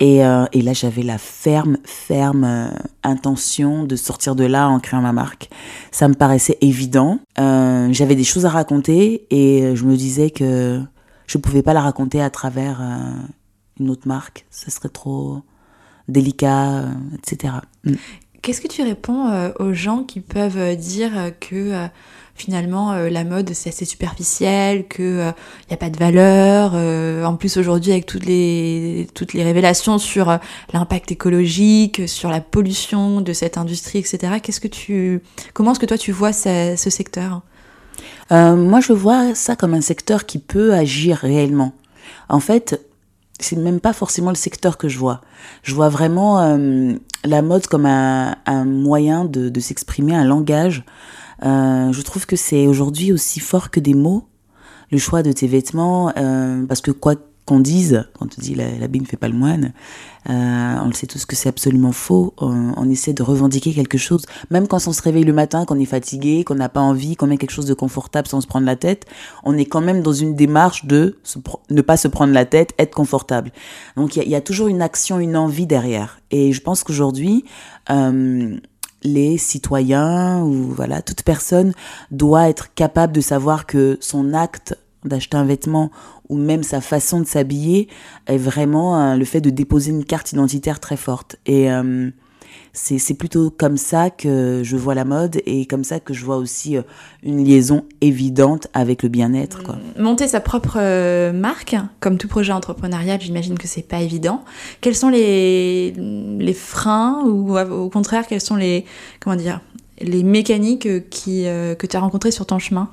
Et, 0.00 0.24
euh, 0.24 0.46
et 0.52 0.62
là, 0.62 0.72
j'avais 0.72 1.02
la 1.02 1.18
ferme, 1.18 1.76
ferme 1.84 2.44
euh, 2.44 2.68
intention 3.04 3.84
de 3.84 3.96
sortir 3.96 4.34
de 4.34 4.44
là 4.44 4.68
en 4.68 4.80
créant 4.80 5.02
ma 5.02 5.12
marque. 5.12 5.50
Ça 5.92 6.08
me 6.08 6.14
paraissait 6.14 6.56
évident. 6.62 7.20
Euh, 7.38 7.88
j'avais 7.92 8.14
des 8.14 8.24
choses 8.24 8.46
à 8.46 8.48
raconter 8.48 9.26
et 9.30 9.76
je 9.76 9.84
me 9.84 9.96
disais 9.96 10.30
que 10.30 10.80
je 11.26 11.38
pouvais 11.38 11.62
pas 11.62 11.74
la 11.74 11.82
raconter 11.82 12.22
à 12.22 12.30
travers 12.30 12.82
une 13.78 13.90
autre 13.90 14.08
marque. 14.08 14.46
Ce 14.50 14.70
serait 14.70 14.88
trop 14.88 15.42
délicat, 16.08 16.86
etc. 17.18 17.54
Mm. 17.84 17.94
Qu'est-ce 18.42 18.62
que 18.62 18.68
tu 18.68 18.82
réponds 18.82 19.52
aux 19.58 19.74
gens 19.74 20.02
qui 20.02 20.20
peuvent 20.20 20.76
dire 20.76 21.12
que 21.40 21.88
finalement 22.40 22.92
euh, 22.92 23.10
la 23.10 23.24
mode 23.24 23.52
c'est 23.52 23.68
assez 23.68 23.84
superficiel, 23.84 24.86
que 24.88 25.02
il 25.02 25.68
n'y 25.68 25.74
a 25.74 25.76
pas 25.76 25.90
de 25.90 25.98
valeur 25.98 26.72
euh, 26.74 27.24
En 27.24 27.36
plus 27.36 27.56
aujourd'hui 27.56 27.92
avec 27.92 28.06
toutes 28.06 28.24
les 28.24 29.08
toutes 29.14 29.34
les 29.34 29.42
révélations 29.42 29.98
sur 29.98 30.30
euh, 30.30 30.38
l'impact 30.72 31.12
écologique, 31.12 32.08
sur 32.08 32.30
la 32.30 32.40
pollution 32.40 33.20
de 33.20 33.32
cette 33.32 33.58
industrie, 33.58 33.98
etc. 33.98 34.34
Qu'est-ce 34.42 34.60
que 34.60 34.68
tu 34.68 35.22
comment 35.52 35.72
est-ce 35.72 35.80
que 35.80 35.86
toi 35.86 35.98
tu 35.98 36.12
vois 36.12 36.32
ce, 36.32 36.74
secteur? 36.76 37.42
Euh, 38.32 38.56
moi, 38.56 38.80
je 38.80 38.92
vois 38.92 39.34
ça 39.34 39.56
comme 39.56 39.74
un 39.74 39.80
secteur 39.80 40.24
qui 40.24 40.38
peut 40.38 40.72
agir 40.72 41.18
réellement. 41.18 41.72
En 42.28 42.40
fait, 42.40 42.80
c'est 43.38 43.56
même 43.56 43.80
pas 43.80 43.92
forcément 43.92 44.30
le 44.30 44.36
secteur 44.36 44.78
que 44.78 44.88
je 44.88 44.98
vois. 44.98 45.20
Je 45.62 45.74
vois 45.74 45.88
vraiment 45.88 46.40
euh, 46.40 46.94
la 47.24 47.42
mode 47.42 47.66
comme 47.66 47.86
un, 47.86 48.36
moyen 48.64 49.24
de 49.24 49.60
s'exprimer, 49.60 50.14
un 50.14 50.24
langage. 50.24 50.84
Euh, 51.44 51.92
je 51.92 52.02
trouve 52.02 52.26
que 52.26 52.36
c'est 52.36 52.66
aujourd'hui 52.66 53.12
aussi 53.12 53.40
fort 53.40 53.70
que 53.70 53.80
des 53.80 53.94
mots, 53.94 54.24
le 54.90 54.98
choix 54.98 55.22
de 55.22 55.32
tes 55.32 55.46
vêtements, 55.46 56.12
euh, 56.16 56.64
parce 56.66 56.80
que 56.80 56.90
quoi 56.90 57.14
qu'on 57.46 57.58
dise, 57.60 58.04
quand 58.18 58.26
on 58.38 58.40
dit 58.40 58.54
la- 58.54 58.78
l'habit 58.78 59.00
ne 59.00 59.06
fait 59.06 59.16
pas 59.16 59.26
le 59.26 59.34
moine, 59.34 59.72
euh, 60.28 60.76
on 60.82 60.86
le 60.86 60.92
sait 60.92 61.06
tous 61.08 61.24
que 61.24 61.34
c'est 61.34 61.48
absolument 61.48 61.90
faux. 61.90 62.32
On, 62.38 62.72
on 62.76 62.88
essaie 62.88 63.12
de 63.12 63.22
revendiquer 63.24 63.72
quelque 63.72 63.98
chose, 63.98 64.24
même 64.50 64.68
quand 64.68 64.86
on 64.86 64.92
se 64.92 65.02
réveille 65.02 65.24
le 65.24 65.32
matin, 65.32 65.64
qu'on 65.64 65.78
est 65.80 65.84
fatigué, 65.86 66.44
qu'on 66.44 66.54
n'a 66.54 66.68
pas 66.68 66.80
envie, 66.80 67.16
qu'on 67.16 67.26
met 67.26 67.38
quelque 67.38 67.50
chose 67.50 67.66
de 67.66 67.74
confortable 67.74 68.28
sans 68.28 68.40
se 68.40 68.46
prendre 68.46 68.66
la 68.66 68.76
tête, 68.76 69.04
on 69.42 69.56
est 69.56 69.64
quand 69.64 69.80
même 69.80 70.00
dans 70.02 70.12
une 70.12 70.36
démarche 70.36 70.84
de 70.84 71.18
se 71.24 71.38
ne 71.70 71.80
pas 71.82 71.96
se 71.96 72.06
prendre 72.06 72.32
la 72.32 72.44
tête, 72.44 72.70
être 72.78 72.94
confortable. 72.94 73.50
Donc 73.96 74.14
il 74.16 74.22
y, 74.22 74.28
y 74.30 74.34
a 74.36 74.40
toujours 74.40 74.68
une 74.68 74.82
action, 74.82 75.18
une 75.18 75.36
envie 75.36 75.66
derrière. 75.66 76.20
Et 76.30 76.52
je 76.52 76.60
pense 76.60 76.84
qu'aujourd'hui, 76.84 77.44
euh, 77.90 78.56
les 79.02 79.38
citoyens 79.38 80.42
ou 80.42 80.72
voilà 80.74 81.02
toute 81.02 81.22
personne 81.22 81.72
doit 82.10 82.48
être 82.48 82.74
capable 82.74 83.12
de 83.12 83.20
savoir 83.20 83.66
que 83.66 83.98
son 84.00 84.34
acte 84.34 84.76
d'acheter 85.04 85.36
un 85.36 85.44
vêtement 85.44 85.90
ou 86.28 86.36
même 86.36 86.62
sa 86.62 86.80
façon 86.80 87.20
de 87.20 87.26
s'habiller 87.26 87.88
est 88.26 88.36
vraiment 88.36 89.14
le 89.16 89.24
fait 89.24 89.40
de 89.40 89.50
déposer 89.50 89.90
une 89.90 90.04
carte 90.04 90.32
identitaire 90.32 90.78
très 90.78 90.96
forte. 90.96 91.36
Et 91.46 91.70
euh, 91.72 92.10
c'est 92.72 93.14
plutôt 93.14 93.50
comme 93.50 93.76
ça 93.76 94.10
que 94.10 94.62
je 94.64 94.76
vois 94.76 94.94
la 94.94 95.04
mode 95.04 95.40
et 95.46 95.66
comme 95.66 95.84
ça 95.84 95.98
que 96.00 96.14
je 96.14 96.24
vois 96.24 96.36
aussi 96.36 96.76
euh, 96.76 96.82
une 97.22 97.44
liaison 97.44 97.84
évidente 98.00 98.68
avec 98.74 99.02
le 99.02 99.08
bien-être. 99.08 99.60
Monter 99.98 100.28
sa 100.28 100.40
propre 100.40 100.78
euh, 100.80 101.32
marque, 101.32 101.76
comme 101.98 102.16
tout 102.16 102.28
projet 102.28 102.52
entrepreneurial, 102.52 103.20
j'imagine 103.20 103.58
que 103.58 103.66
c'est 103.66 103.82
pas 103.82 104.00
évident. 104.00 104.44
Quels 104.80 104.94
sont 104.94 105.08
les, 105.08 105.92
les 105.92 106.54
freins 106.54 107.22
ou 107.26 107.58
au 107.58 107.90
contraire, 107.90 108.26
quels 108.26 108.40
sont 108.40 108.56
les, 108.56 108.84
comment 109.18 109.36
dire, 109.36 109.60
les 110.00 110.22
mécaniques 110.22 111.08
qui, 111.10 111.44
que 111.44 111.86
tu 111.86 111.96
as 111.96 112.00
rencontrées 112.00 112.30
sur 112.30 112.46
ton 112.46 112.58
chemin? 112.58 112.88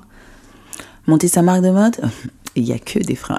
Monter 1.06 1.28
sa 1.28 1.42
marque 1.42 1.62
de 1.62 1.70
mode? 1.70 1.96
Il 2.56 2.64
n'y 2.64 2.72
a 2.72 2.78
que 2.78 2.98
des 2.98 3.14
freins. 3.14 3.38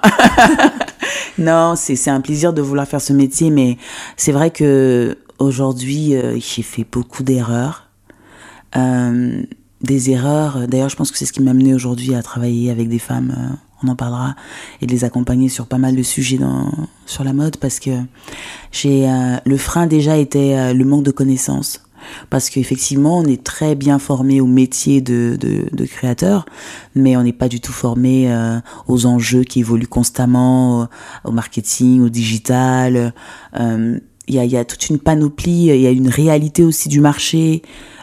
non, 1.37 1.75
c'est 1.75 2.09
un 2.09 2.21
plaisir 2.21 2.53
de 2.53 2.61
vouloir 2.61 2.87
faire 2.87 3.01
ce 3.01 3.11
métier, 3.11 3.49
mais 3.49 3.77
c'est 4.15 4.31
vrai 4.31 4.49
que 4.49 5.17
aujourd'hui, 5.39 6.15
euh, 6.15 6.37
j'ai 6.39 6.61
fait 6.61 6.85
beaucoup 6.89 7.23
d'erreurs. 7.23 7.89
Euh, 8.75 9.41
des 9.81 10.11
erreurs, 10.11 10.67
d'ailleurs, 10.67 10.89
je 10.89 10.95
pense 10.95 11.11
que 11.11 11.17
c'est 11.17 11.25
ce 11.25 11.33
qui 11.33 11.41
m'a 11.41 11.51
amené 11.51 11.73
aujourd'hui 11.73 12.13
à 12.13 12.21
travailler 12.21 12.69
avec 12.69 12.89
des 12.89 12.99
femmes, 12.99 13.33
euh, 13.37 13.55
on 13.83 13.87
en 13.87 13.95
parlera, 13.95 14.35
et 14.81 14.85
de 14.85 14.91
les 14.91 15.05
accompagner 15.05 15.49
sur 15.49 15.67
pas 15.67 15.77
mal 15.77 15.95
de 15.95 16.03
sujets 16.03 16.37
dans, 16.37 16.71
sur 17.05 17.23
la 17.23 17.33
mode, 17.33 17.57
parce 17.57 17.79
que 17.79 17.91
j'ai 18.71 19.09
le 19.45 19.57
frein 19.57 19.87
déjà 19.87 20.17
était 20.17 20.73
le 20.73 20.83
manque 20.83 21.03
de 21.03 21.11
connaissances 21.11 21.81
parce 22.29 22.49
qu'effectivement, 22.49 23.19
on 23.19 23.25
est 23.25 23.43
très 23.43 23.75
bien 23.75 23.99
formé 23.99 24.41
au 24.41 24.45
métier 24.45 25.01
de, 25.01 25.37
de, 25.39 25.85
créateur, 25.85 26.45
mais 26.95 27.17
on 27.17 27.23
n'est 27.23 27.33
pas 27.33 27.47
du 27.47 27.59
tout 27.59 27.71
formé 27.71 28.31
euh, 28.31 28.59
aux 28.87 29.05
enjeux 29.05 29.43
qui 29.43 29.59
évoluent 29.59 29.87
constamment, 29.87 30.87
au, 31.23 31.31
marketing, 31.31 32.01
au 32.01 32.09
digital. 32.09 33.13
Euh, 34.29 34.43
il 34.43 34.51
y, 34.51 34.57
a, 34.57 34.65
toute 34.65 34.89
une 34.89 34.99
panoplie, 34.99 35.67
il 35.67 35.81
y 35.81 35.87
a 35.87 35.91
une 35.91 36.09
réalité 36.09 36.63
aussi 36.63 36.89
du 36.89 36.99
marché, 36.99 37.61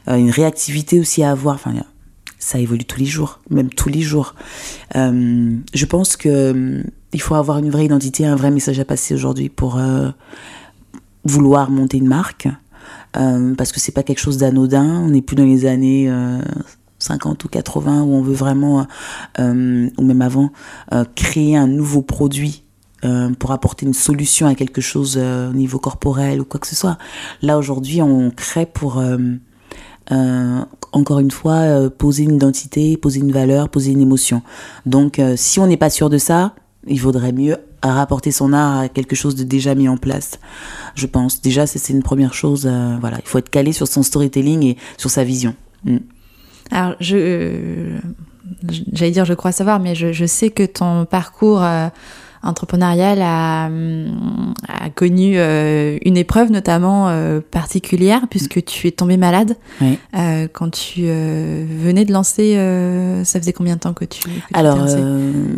euh, 0.09 0.16
une 0.16 0.30
réactivité 0.30 1.00
aussi 1.00 1.23
à 1.23 1.30
avoir. 1.30 1.56
Enfin, 1.56 1.75
ça 2.38 2.59
évolue 2.59 2.85
tous 2.85 3.00
les 3.00 3.06
jours, 3.06 3.40
même 3.50 3.71
tous 3.71 3.88
les 3.88 4.02
jours. 4.02 4.35
je 4.95 5.85
pense 5.85 6.16
que 6.16 6.83
il 7.12 7.21
faut 7.21 7.35
avoir 7.35 7.59
une 7.59 7.71
vraie 7.71 7.87
identité, 7.87 8.26
un 8.26 8.37
vrai 8.37 8.50
message 8.50 8.78
à 8.78 8.85
passer 8.85 9.14
aujourd'hui 9.14 9.49
pour 9.49 9.80
vouloir 11.25 11.71
monter 11.71 11.99
une 11.99 12.09
marque. 12.09 12.49
Euh, 13.16 13.54
parce 13.54 13.73
que 13.73 13.80
c'est 13.80 13.92
pas 13.92 14.02
quelque 14.02 14.21
chose 14.21 14.38
d'anodin. 14.38 15.02
On 15.04 15.09
n'est 15.09 15.23
plus 15.23 15.37
dans 15.37 15.45
les 15.45 15.66
années 15.66 16.11
50 16.99 17.45
euh, 17.45 17.47
ou 17.47 17.49
80 17.49 18.02
où 18.02 18.14
on 18.14 18.23
veut 18.23 18.35
vraiment, 18.35 18.87
euh, 19.38 19.88
ou 19.97 20.02
même 20.02 20.23
avant, 20.23 20.50
créer 21.14 21.56
un 21.56 21.66
nouveau 21.66 22.02
produit 22.02 22.64
pour 23.38 23.52
apporter 23.52 23.86
une 23.86 23.94
solution 23.94 24.46
à 24.46 24.54
quelque 24.54 24.80
chose 24.80 25.16
au 25.16 25.52
niveau 25.52 25.78
corporel 25.78 26.40
ou 26.40 26.44
quoi 26.44 26.58
que 26.58 26.66
ce 26.66 26.74
soit. 26.74 26.98
Là 27.42 27.58
aujourd'hui, 27.58 28.02
on 28.02 28.30
crée 28.30 28.66
pour 28.66 29.02
encore 30.92 31.18
une 31.20 31.30
fois 31.30 31.90
poser 31.90 32.24
une 32.24 32.36
identité, 32.36 32.96
poser 32.96 33.20
une 33.20 33.32
valeur, 33.32 33.68
poser 33.68 33.92
une 33.92 34.00
émotion. 34.00 34.42
Donc 34.86 35.20
si 35.36 35.60
on 35.60 35.66
n'est 35.66 35.76
pas 35.76 35.90
sûr 35.90 36.10
de 36.10 36.18
ça, 36.18 36.54
il 36.86 37.00
vaudrait 37.00 37.32
mieux 37.32 37.56
rapporter 37.82 38.30
son 38.30 38.52
art 38.52 38.78
à 38.78 38.88
quelque 38.88 39.16
chose 39.16 39.34
de 39.34 39.44
déjà 39.44 39.74
mis 39.74 39.88
en 39.88 39.96
place. 39.96 40.38
Je 40.94 41.06
pense 41.06 41.40
déjà 41.40 41.66
c'est 41.66 41.92
une 41.92 42.02
première 42.02 42.34
chose. 42.34 42.66
Euh, 42.66 42.96
voilà, 43.00 43.18
il 43.18 43.28
faut 43.28 43.38
être 43.38 43.50
calé 43.50 43.72
sur 43.72 43.86
son 43.86 44.02
storytelling 44.02 44.62
et 44.64 44.76
sur 44.96 45.10
sa 45.10 45.24
vision. 45.24 45.54
Mm. 45.84 45.98
Alors 46.70 46.94
je, 47.00 47.16
euh, 47.16 47.98
j'allais 48.92 49.12
dire 49.12 49.24
je 49.24 49.34
crois 49.34 49.52
savoir, 49.52 49.80
mais 49.80 49.94
je 49.94 50.26
sais 50.26 50.50
que 50.50 50.64
ton 50.64 51.04
parcours 51.04 51.62
euh, 52.46 52.50
entrepreneurial 52.50 53.20
a, 53.22 53.66
a 53.66 54.90
connu 54.94 55.34
euh, 55.36 55.98
une 56.04 56.16
épreuve 56.16 56.50
notamment 56.50 57.08
euh, 57.08 57.40
particulière 57.50 58.22
puisque 58.30 58.64
tu 58.64 58.86
es 58.86 58.90
tombé 58.90 59.16
malade 59.16 59.56
euh, 59.82 60.46
quand 60.52 60.70
tu 60.70 61.02
venais 61.02 62.04
de 62.04 62.12
lancer. 62.12 62.54
ça 63.24 63.40
faisait 63.40 63.52
combien 63.52 63.74
de 63.74 63.80
temps 63.80 63.94
que 63.94 64.04
tu 64.04 64.20
que 64.22 64.30
Alors 64.54 64.78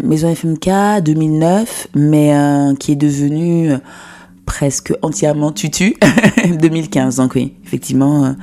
Maison 0.03 0.35
FMK 0.35 1.03
2009, 1.05 1.89
mais 1.95 2.33
qui 2.79 2.93
est 2.93 2.97
devenu 2.97 3.71
presque 4.47 4.93
entièrement 5.03 5.53
Tutu 5.53 5.95
2015. 6.61 7.17
Donc 7.17 7.35
oui, 7.35 7.55
effectivement 7.65 8.35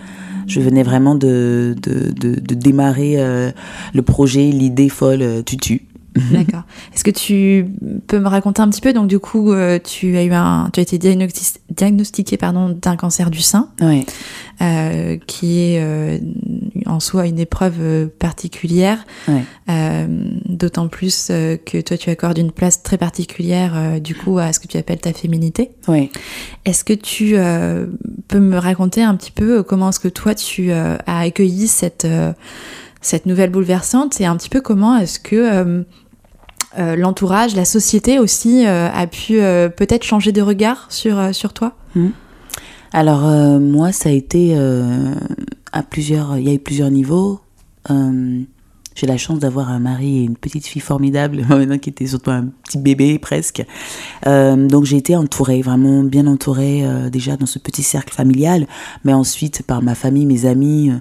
je 0.48 0.62
venais 0.62 0.84
vraiment 0.84 1.16
de, 1.16 1.76
de, 1.82 2.12
de, 2.12 2.40
de 2.40 2.54
démarrer 2.56 3.18
le 3.94 4.02
projet, 4.02 4.52
l'idée 4.52 4.90
folle 4.90 5.44
Tutu. 5.46 5.82
D'accord. 6.32 6.64
Est-ce 6.94 7.04
que 7.04 7.12
tu 7.12 7.66
peux 8.08 8.20
me 8.20 8.28
raconter 8.28 8.62
un 8.62 8.70
petit 8.70 8.80
peu 8.80 8.94
Donc 8.94 9.08
du 9.08 9.20
coup, 9.20 9.52
euh, 9.52 9.80
tu 9.84 10.16
as 10.16 10.24
eu 10.24 10.32
un, 10.32 10.70
tu 10.72 10.80
as 10.80 10.84
été 10.84 10.98
diagnostiqué 10.98 12.38
pardon 12.38 12.70
d'un 12.70 12.96
cancer 12.96 13.30
du 13.30 13.42
sein, 13.42 13.70
oui. 13.82 14.06
euh, 14.62 15.18
qui 15.28 15.60
est 15.60 15.82
euh, 15.82 16.18
en 16.86 17.02
soi 17.02 17.28
une 17.28 17.40
épreuve 17.40 18.08
particulière. 18.18 19.06
Oui. 19.28 19.42
Euh, 19.70 20.06
d'autant 20.46 20.88
plus 20.88 21.28
que 21.28 21.82
toi, 21.82 21.98
tu 21.98 22.10
accordes 22.10 22.38
une 22.38 22.52
place 22.52 22.82
très 22.82 22.98
particulière 22.98 24.00
du 24.00 24.16
coup 24.16 24.38
à 24.40 24.54
ce 24.54 24.60
que 24.60 24.68
tu 24.68 24.78
appelles 24.78 25.00
ta 25.02 25.12
féminité. 25.12 25.72
Oui. 25.90 26.12
Est-ce 26.64 26.86
que 26.86 26.94
tu 26.94 27.36
peux 28.30 28.40
me 28.40 28.58
raconter 28.58 29.04
un 29.04 29.16
petit 29.16 29.32
peu 29.32 29.64
comment 29.64 29.90
est-ce 29.90 30.00
que 30.00 30.08
toi 30.08 30.34
tu 30.34 30.72
as 30.72 30.98
accueilli 31.06 31.68
cette 31.68 32.08
cette 33.02 33.28
nouvelle 33.28 33.52
bouleversante 33.52 34.20
et 34.20 34.26
un 34.26 34.36
petit 34.36 34.50
peu 34.50 34.62
comment 34.62 34.98
est-ce 34.98 35.20
que 35.20 35.84
euh, 36.78 36.96
l'entourage, 36.96 37.56
la 37.56 37.66
société 37.66 38.20
aussi 38.20 38.66
euh, 38.66 38.90
a 38.92 39.08
pu 39.08 39.40
euh, 39.40 39.70
peut-être 39.70 40.04
changer 40.04 40.32
de 40.32 40.42
regard 40.42 40.88
sur, 40.90 41.34
sur 41.34 41.54
toi? 41.54 41.74
Hmm. 41.96 42.10
Alors 42.92 43.24
moi, 43.60 43.92
ça 43.92 44.08
a 44.08 44.12
été 44.14 44.58
à 45.74 45.84
plusieurs, 45.84 46.38
il 46.38 46.48
y 46.48 46.50
a 46.50 46.54
eu 46.54 46.60
plusieurs 46.60 46.90
niveaux. 46.90 47.42
j'ai 47.90 49.06
la 49.06 49.18
chance 49.18 49.40
d'avoir 49.40 49.70
un 49.70 49.80
mari 49.80 50.20
et 50.20 50.24
une 50.24 50.38
petite 50.38 50.66
fille 50.66 50.82
formidable, 50.82 51.46
maintenant 51.50 51.78
qui 51.78 51.90
était 51.90 52.08
surtout 52.08 52.32
un 52.32 52.46
petit 52.64 52.78
bébé 52.78 53.20
presque. 53.20 53.66
donc 54.26 54.86
j'ai 54.86 54.96
été 54.96 55.14
entourée, 55.18 55.62
vraiment 55.62 56.04
bien 56.04 56.26
entourée 56.26 56.86
déjà 57.12 57.36
dans 57.36 57.48
ce 57.48 57.60
petit 57.60 57.84
cercle 57.84 58.14
familial, 58.14 58.66
mais 59.04 59.12
ensuite 59.12 59.64
par 59.64 59.82
ma 59.82 59.96
famille, 59.96 60.26
mes 60.26 60.46
amis. 60.46 60.94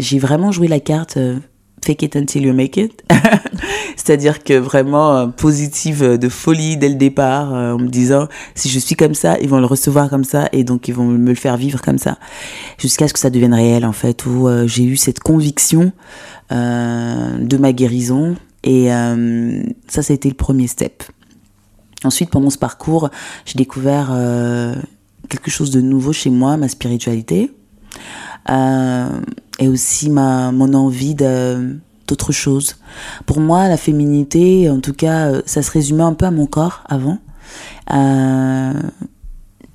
j'ai 0.00 0.18
vraiment 0.18 0.50
joué 0.50 0.66
la 0.66 0.80
carte 0.80 1.16
fake 1.84 2.02
it 2.02 2.16
until 2.16 2.44
you 2.44 2.52
make 2.52 2.76
it. 2.76 3.02
C'est-à-dire 3.96 4.42
que 4.42 4.54
vraiment 4.54 5.16
euh, 5.16 5.26
positive 5.26 6.02
euh, 6.02 6.16
de 6.16 6.28
folie 6.28 6.76
dès 6.76 6.88
le 6.88 6.94
départ, 6.94 7.54
euh, 7.54 7.74
en 7.74 7.78
me 7.78 7.88
disant 7.88 8.28
si 8.54 8.68
je 8.68 8.78
suis 8.78 8.94
comme 8.94 9.14
ça, 9.14 9.38
ils 9.40 9.48
vont 9.48 9.60
le 9.60 9.66
recevoir 9.66 10.08
comme 10.08 10.24
ça 10.24 10.48
et 10.52 10.64
donc 10.64 10.88
ils 10.88 10.94
vont 10.94 11.04
me 11.04 11.28
le 11.28 11.34
faire 11.34 11.56
vivre 11.56 11.82
comme 11.82 11.98
ça. 11.98 12.18
Jusqu'à 12.78 13.08
ce 13.08 13.12
que 13.12 13.18
ça 13.18 13.30
devienne 13.30 13.54
réel 13.54 13.84
en 13.84 13.92
fait, 13.92 14.24
où 14.26 14.48
j'ai 14.66 14.84
eu 14.84 14.96
cette 14.96 15.20
conviction 15.20 15.92
de 16.50 17.56
ma 17.58 17.72
guérison 17.72 18.36
et 18.64 18.88
ça, 19.88 20.02
ça 20.02 20.12
a 20.12 20.14
été 20.14 20.28
le 20.28 20.34
premier 20.34 20.66
step. 20.66 21.02
Ensuite, 22.04 22.30
pendant 22.30 22.50
ce 22.50 22.58
parcours, 22.58 23.10
j'ai 23.44 23.56
découvert 23.56 24.16
quelque 25.28 25.50
chose 25.50 25.70
de 25.70 25.80
nouveau 25.80 26.12
chez 26.12 26.30
moi, 26.30 26.56
ma 26.56 26.68
spiritualité. 26.68 27.50
Et 28.46 29.68
aussi 29.68 30.10
ma, 30.10 30.52
mon 30.52 30.72
envie 30.74 31.14
de 31.14 31.78
d'autres 32.08 32.32
choses. 32.32 32.76
Pour 33.26 33.38
moi, 33.38 33.68
la 33.68 33.76
féminité, 33.76 34.68
en 34.70 34.80
tout 34.80 34.94
cas, 34.94 35.28
euh, 35.28 35.42
ça 35.46 35.62
se 35.62 35.70
résumait 35.70 36.02
un 36.02 36.14
peu 36.14 36.24
à 36.24 36.30
mon 36.30 36.46
corps 36.46 36.82
avant. 36.88 37.18
Euh, 37.92 38.72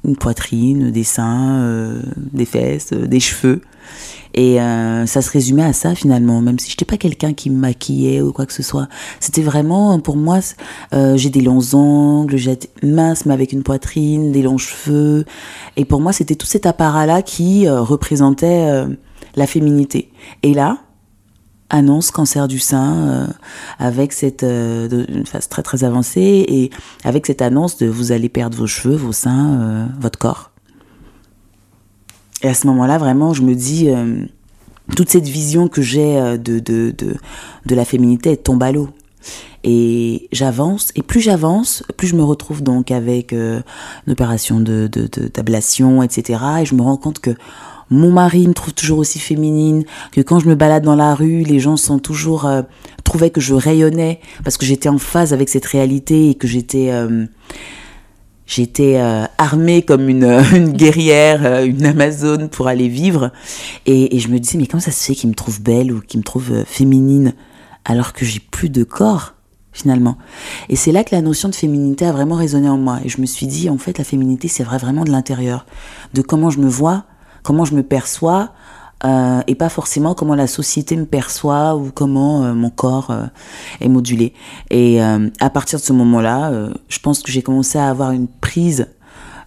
une 0.05 0.15
poitrine, 0.15 0.91
des 0.91 1.03
seins, 1.03 1.59
euh, 1.61 2.01
des 2.17 2.45
fesses, 2.45 2.93
des 2.93 3.19
cheveux. 3.19 3.61
Et 4.35 4.57
ça 5.05 5.21
se 5.21 5.29
résumait 5.29 5.63
à 5.63 5.73
ça 5.73 5.93
finalement, 5.93 6.41
même 6.41 6.57
si 6.57 6.67
je 6.67 6.73
n'étais 6.73 6.85
pas 6.85 6.97
quelqu'un 6.97 7.33
qui 7.33 7.51
me 7.51 7.55
maquillait 7.55 8.19
ou 8.19 8.33
quoi 8.33 8.47
que 8.47 8.53
ce 8.53 8.63
soit. 8.63 8.87
C'était 9.19 9.43
vraiment, 9.43 9.99
pour 9.99 10.17
moi, 10.17 10.39
j'ai 10.91 11.29
des 11.29 11.41
longs 11.41 11.75
ongles, 11.75 12.35
j'ai 12.37 12.57
mince 12.81 13.27
mais 13.27 13.33
avec 13.35 13.51
une 13.51 13.61
poitrine, 13.61 14.31
des 14.31 14.41
longs 14.41 14.57
cheveux. 14.57 15.25
Et 15.77 15.85
pour 15.85 16.01
moi, 16.01 16.13
c'était 16.13 16.33
tout 16.33 16.47
cet 16.47 16.65
apparat-là 16.65 17.21
qui 17.21 17.69
représentait 17.69 18.85
la 19.35 19.45
féminité. 19.45 20.11
Et 20.41 20.55
là, 20.55 20.79
annonce 21.73 22.11
cancer 22.11 22.47
du 22.47 22.59
sein 22.59 22.93
euh, 22.93 23.27
avec 23.79 24.13
cette 24.13 24.43
euh, 24.43 25.05
une 25.09 25.25
phase 25.25 25.49
très 25.49 25.63
très 25.63 25.83
avancée 25.83 26.45
et 26.47 26.69
avec 27.03 27.25
cette 27.25 27.41
annonce 27.41 27.77
de 27.77 27.87
vous 27.87 28.11
allez 28.11 28.29
perdre 28.29 28.55
vos 28.55 28.67
cheveux, 28.67 28.95
vos 28.95 29.11
seins, 29.11 29.59
euh, 29.59 29.85
votre 29.99 30.19
corps. 30.19 30.51
Et 32.43 32.47
à 32.47 32.53
ce 32.53 32.67
moment-là, 32.67 32.99
vraiment, 32.99 33.33
je 33.33 33.41
me 33.41 33.55
dis 33.55 33.87
toute 34.97 35.09
cette 35.09 35.29
vision 35.29 35.69
que 35.69 35.81
j'ai 35.81 36.15
de, 36.37 36.59
de, 36.59 36.91
de, 36.91 37.15
de, 37.65 37.75
la 37.75 37.85
féminité 37.85 38.35
tombe 38.35 38.61
à 38.63 38.73
l'eau. 38.73 38.89
Et 39.63 40.27
j'avance, 40.33 40.91
et 40.95 41.03
plus 41.03 41.21
j'avance, 41.21 41.83
plus 41.95 42.07
je 42.07 42.17
me 42.17 42.23
retrouve 42.23 42.61
donc 42.61 42.91
avec 42.91 43.31
une 43.31 43.63
opération 44.09 44.59
de, 44.59 44.89
d'ablation, 45.33 46.03
etc. 46.03 46.37
Et 46.63 46.65
je 46.65 46.75
me 46.75 46.81
rends 46.81 46.97
compte 46.97 47.19
que 47.19 47.31
mon 47.93 48.11
mari 48.11 48.47
me 48.47 48.53
trouve 48.53 48.73
toujours 48.73 48.99
aussi 48.99 49.19
féminine, 49.19 49.85
que 50.11 50.21
quand 50.21 50.39
je 50.39 50.47
me 50.47 50.55
balade 50.55 50.83
dans 50.83 50.95
la 50.95 51.15
rue, 51.15 51.43
les 51.43 51.59
gens 51.59 51.77
sont 51.77 51.99
toujours 51.99 52.45
euh, 52.45 52.61
trouvaient 53.03 53.29
que 53.29 53.41
je 53.41 53.53
rayonnais 53.53 54.19
parce 54.43 54.57
que 54.57 54.65
j'étais 54.65 54.89
en 54.89 54.97
phase 54.97 55.33
avec 55.33 55.49
cette 55.49 55.65
réalité 55.65 56.29
et 56.29 56.35
que 56.35 56.47
j'étais 56.47 56.89
euh, 56.91 57.25
J'étais 58.45 58.97
euh, 58.97 59.25
armée 59.37 59.83
comme 59.83 60.09
une, 60.09 60.73
guerrière, 60.73 61.63
une 61.63 61.85
amazone 61.85 62.49
pour 62.49 62.67
aller 62.67 62.89
vivre. 62.89 63.31
Et, 63.85 64.19
je 64.19 64.27
me 64.27 64.39
disais, 64.39 64.57
mais 64.57 64.67
comment 64.67 64.81
ça 64.81 64.91
se 64.91 65.03
fait 65.03 65.15
qu'il 65.15 65.29
me 65.29 65.35
trouve 65.35 65.61
belle 65.61 65.91
ou 65.91 66.01
qu'il 66.01 66.19
me 66.19 66.23
trouve 66.23 66.51
euh, 66.51 66.63
féminine 66.65 67.33
alors 67.85 68.13
que 68.13 68.25
j'ai 68.25 68.39
plus 68.39 68.69
de 68.69 68.83
corps 68.83 69.33
finalement? 69.71 70.17
Et 70.69 70.75
c'est 70.75 70.91
là 70.91 71.03
que 71.03 71.15
la 71.15 71.21
notion 71.21 71.47
de 71.47 71.55
féminité 71.55 72.05
a 72.05 72.11
vraiment 72.11 72.35
résonné 72.35 72.67
en 72.67 72.77
moi. 72.77 72.99
Et 73.05 73.09
je 73.09 73.21
me 73.21 73.25
suis 73.25 73.47
dit, 73.47 73.69
en 73.69 73.77
fait, 73.77 73.97
la 73.97 74.03
féminité, 74.03 74.49
c'est 74.49 74.63
vrai 74.63 74.77
vraiment 74.77 75.05
de 75.05 75.11
l'intérieur, 75.11 75.65
de 76.13 76.21
comment 76.21 76.49
je 76.49 76.59
me 76.59 76.67
vois, 76.67 77.05
comment 77.43 77.65
je 77.65 77.75
me 77.75 77.83
perçois, 77.83 78.51
euh, 79.05 79.41
et 79.47 79.55
pas 79.55 79.67
forcément 79.67 80.13
comment 80.13 80.35
la 80.35 80.47
société 80.47 80.95
me 80.95 81.05
perçoit 81.05 81.75
ou 81.75 81.91
comment 81.93 82.43
euh, 82.43 82.53
mon 82.53 82.69
corps 82.69 83.11
euh, 83.11 83.25
est 83.81 83.89
modulé. 83.89 84.33
Et 84.69 85.01
à 85.01 85.49
partir 85.49 85.79
de 85.79 85.83
ce 85.83 85.93
moment-là, 85.93 86.51
je 86.87 86.99
pense 86.99 87.21
que 87.21 87.31
j'ai 87.31 87.41
commencé 87.41 87.77
à 87.77 87.89
avoir 87.89 88.11
une 88.11 88.27
prise, 88.27 88.87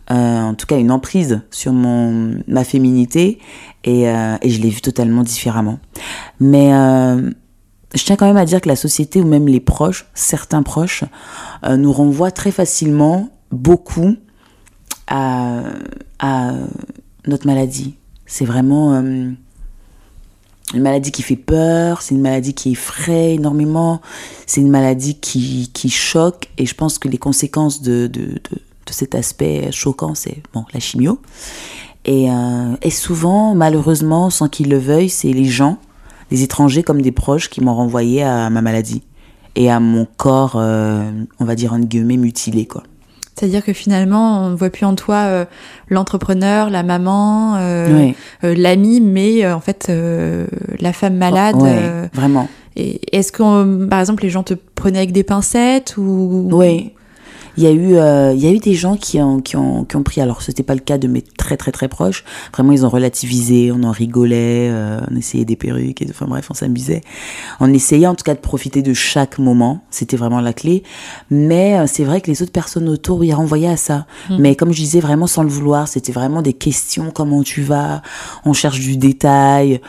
en 0.09 0.55
tout 0.55 0.67
cas 0.67 0.79
une 0.79 0.91
emprise 0.93 1.41
sur 1.51 1.73
mon 1.73 2.37
ma 2.47 2.65
féminité, 2.65 3.39
et, 3.85 4.03
et 4.03 4.51
je 4.51 4.61
l'ai 4.61 4.71
vue 4.71 4.83
totalement 4.83 5.23
différemment. 5.23 5.79
Mais 6.39 6.71
je 7.95 8.05
tiens 8.05 8.17
quand 8.17 8.27
même 8.27 8.37
à 8.37 8.45
dire 8.45 8.61
que 8.61 8.69
la 8.69 8.77
société 8.77 9.21
ou 9.21 9.27
même 9.27 9.49
les 9.49 9.61
proches, 9.61 10.07
certains 10.15 10.63
proches, 10.63 11.05
nous 11.69 11.93
renvoient 11.93 12.31
très 12.31 12.51
facilement, 12.51 13.31
beaucoup, 13.51 14.17
à, 15.09 15.63
à 16.19 16.53
notre 17.27 17.47
maladie. 17.47 17.95
C'est 18.27 18.45
vraiment 18.45 18.95
euh, 18.95 19.31
une 20.75 20.83
maladie 20.83 21.13
qui 21.13 21.23
fait 21.23 21.37
peur, 21.37 22.03
c'est 22.03 22.15
une 22.15 22.21
maladie 22.21 22.55
qui 22.55 22.73
effraie 22.73 23.35
énormément, 23.35 24.01
c'est 24.47 24.61
une 24.61 24.71
maladie 24.71 25.15
qui, 25.15 25.71
qui 25.73 25.91
choque, 25.91 26.49
et 26.59 26.67
je 26.67 26.75
pense 26.75 26.99
que 26.99 27.09
les 27.09 27.19
conséquences 27.19 27.83
de, 27.83 28.07
de, 28.07 28.27
de, 28.27 28.61
cet 28.91 29.15
aspect 29.15 29.71
choquant, 29.73 30.15
c'est 30.15 30.43
bon, 30.53 30.65
la 30.73 30.81
chimio. 30.81 31.21
Et, 32.05 32.31
euh, 32.31 32.77
et 32.83 32.91
souvent, 32.91 33.55
malheureusement, 33.55 34.31
sans 34.31 34.49
qu'ils 34.49 34.69
le 34.69 34.79
veuillent, 34.79 35.11
c'est 35.11 35.33
les 35.33 35.45
gens 35.45 35.79
des 36.31 36.43
étrangers 36.43 36.83
comme 36.83 37.03
des 37.03 37.13
proches 37.13 37.49
qui 37.49 37.61
m'ont 37.61 37.75
renvoyé 37.75 38.23
à 38.23 38.51
ma 38.51 38.63
maladie 38.63 39.03
et 39.57 39.71
à 39.71 39.81
mon 39.81 40.07
corps, 40.17 40.57
euh, 40.57 41.11
on 41.41 41.45
va 41.45 41.55
dire 41.55 41.73
en 41.73 41.81
guillemets, 41.81 42.17
mutilé 42.17 42.67
quoi. 42.67 42.83
C'est-à-dire 43.39 43.63
que 43.65 43.73
finalement, 43.75 44.47
on 44.47 44.51
ne 44.51 44.57
voit 44.57 44.71
plus 44.71 44.87
en 44.87 44.95
toi 44.95 45.17
euh, 45.27 45.45
l'entrepreneur, 45.91 46.71
la 46.71 46.83
maman, 46.83 47.57
euh, 47.57 47.99
Oui. 47.99 48.17
euh, 48.45 48.55
l'ami, 48.57 49.01
mais 49.03 49.45
euh, 49.45 49.55
en 49.55 49.61
fait 49.61 49.89
euh, 49.91 50.47
la 50.81 50.93
femme 50.95 51.17
malade. 51.17 51.57
Ouais, 51.57 52.09
vraiment. 52.15 52.49
et 52.77 53.01
est-ce 53.17 53.33
que, 53.33 53.87
par 53.87 54.01
exemple, 54.01 54.23
les 54.23 54.31
gens 54.31 54.43
te 54.43 54.55
prenaient 54.55 54.99
avec 54.99 55.13
des 55.13 55.23
pincettes 55.23 55.97
ou 55.99 56.49
Oui. 56.53 56.93
Il 57.57 57.65
y 57.65 57.67
a 57.67 57.71
eu, 57.71 57.97
euh, 57.97 58.33
il 58.35 58.41
y 58.41 58.47
a 58.47 58.53
eu 58.53 58.59
des 58.59 58.75
gens 58.75 58.97
qui 58.97 59.21
ont, 59.21 59.41
qui 59.41 59.57
ont, 59.57 59.85
qui 59.85 59.97
ont 59.97 60.03
pris. 60.03 60.21
Alors, 60.21 60.43
c'était 60.43 60.63
pas 60.63 60.75
le 60.75 60.81
cas 60.81 60.99
de 60.99 61.09
mes 61.09 61.23
très 61.23 61.57
très 61.57 61.73
très 61.73 61.89
proches. 61.89 62.25
Vraiment, 62.53 62.73
ils 62.73 62.85
ont 62.85 62.89
relativisé, 62.89 63.73
on 63.73 63.83
en 63.83 63.91
rigolait, 63.91 64.69
euh, 64.71 65.01
on 65.11 65.17
essayait 65.17 65.45
des 65.45 65.57
perruques, 65.57 66.03
et, 66.03 66.07
enfin 66.11 66.27
bref, 66.27 66.49
on 66.51 66.55
s'amusait. 66.55 67.03
On 67.61 67.73
essayait 67.73 68.07
en 68.07 68.15
tout 68.15 68.25
cas 68.25 68.35
de 68.35 68.41
profiter 68.41 68.83
de 68.83 68.93
chaque 68.93 69.39
moment. 69.39 69.83
C'était 69.91 70.17
vraiment 70.17 70.41
la 70.41 70.53
clé. 70.53 70.83
Mais 71.31 71.79
euh, 71.79 71.87
c'est 71.87 72.05
vrai 72.05 72.21
que 72.21 72.31
les 72.31 72.43
autres 72.43 72.53
personnes 72.53 72.89
autour, 72.89 73.25
ils 73.25 73.33
renvoyaient 73.33 73.69
à 73.69 73.77
ça. 73.77 74.07
Mhm. 74.31 74.39
Mais 74.39 74.57
comme 74.57 74.73
je 74.73 74.81
disais, 74.81 75.01
vraiment 75.01 75.27
sans 75.27 75.43
le 75.43 75.49
vouloir, 75.49 75.89
c'était 75.89 76.13
vraiment 76.13 76.43
des 76.43 76.53
questions. 76.53 77.11
Comment 77.11 77.43
tu 77.43 77.63
vas? 77.63 78.03
On 78.45 78.53
cherche 78.53 78.81
du 78.81 78.97
détail. 78.97 79.81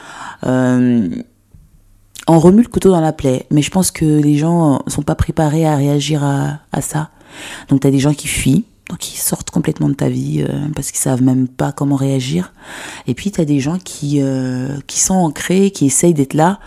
Euh, 0.46 1.08
on 2.30 2.40
remue 2.40 2.62
le 2.62 2.68
couteau 2.68 2.92
dans 2.92 3.02
la 3.02 3.14
plaie, 3.14 3.46
mais 3.52 3.62
je 3.62 3.72
pense 3.72 3.90
que 3.90 4.06
les 4.06 4.36
gens 4.38 4.82
sont 4.88 5.02
pas 5.02 5.16
préparés 5.16 5.66
à 5.66 5.76
réagir 5.78 6.24
à, 6.26 6.60
à 6.74 6.82
ça. 6.82 7.10
Donc 7.70 7.82
tu 7.82 7.88
as 7.88 7.92
des 7.92 8.00
gens 8.00 8.14
qui 8.14 8.28
fuient, 8.28 8.66
donc 8.90 9.14
ils 9.14 9.18
sortent 9.18 9.50
complètement 9.50 9.90
de 9.90 9.94
ta 9.94 10.10
vie 10.10 10.46
euh, 10.48 10.68
parce 10.76 10.92
qu'ils 10.92 11.00
savent 11.00 11.22
même 11.22 11.48
pas 11.48 11.72
comment 11.72 11.96
réagir. 11.96 12.54
Et 13.08 13.14
puis 13.14 13.32
tu 13.32 13.42
as 13.42 13.46
des 13.46 13.60
gens 13.60 13.78
qui 13.78 14.22
euh, 14.22 14.78
qui 14.88 15.00
sont 15.00 15.16
ancrés, 15.16 15.72
qui 15.72 15.86
essayent 15.86 16.14
d'être 16.14 16.34
là, 16.34 16.60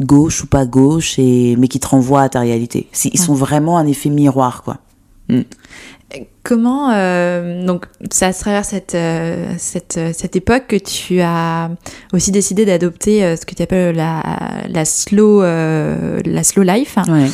gauche 0.00 0.42
ou 0.42 0.46
pas 0.46 0.66
gauche, 0.66 1.18
et 1.18 1.56
mais 1.56 1.68
qui 1.68 1.80
te 1.80 1.88
renvoient 1.88 2.22
à 2.22 2.28
ta 2.28 2.40
réalité. 2.40 2.88
Ils 3.04 3.18
sont 3.18 3.34
vraiment 3.34 3.78
un 3.78 3.86
effet 3.86 4.10
miroir, 4.10 4.62
quoi. 4.62 4.78
Mm. 5.28 5.42
Comment 6.44 6.92
euh, 6.92 7.66
donc 7.66 7.86
c'est 8.12 8.26
à 8.26 8.32
travers 8.32 8.64
cette 8.64 8.94
euh, 8.94 9.52
cette 9.58 9.98
cette 10.12 10.36
époque 10.36 10.68
que 10.68 10.76
tu 10.76 11.20
as 11.20 11.70
aussi 12.12 12.30
décidé 12.30 12.64
d'adopter 12.64 13.24
euh, 13.24 13.34
ce 13.34 13.44
que 13.44 13.56
tu 13.56 13.62
appelles 13.62 13.96
la 13.96 14.22
la 14.68 14.84
slow 14.84 15.42
la 15.42 16.44
slow 16.44 16.62
life. 16.62 16.96
Ouais. 17.08 17.28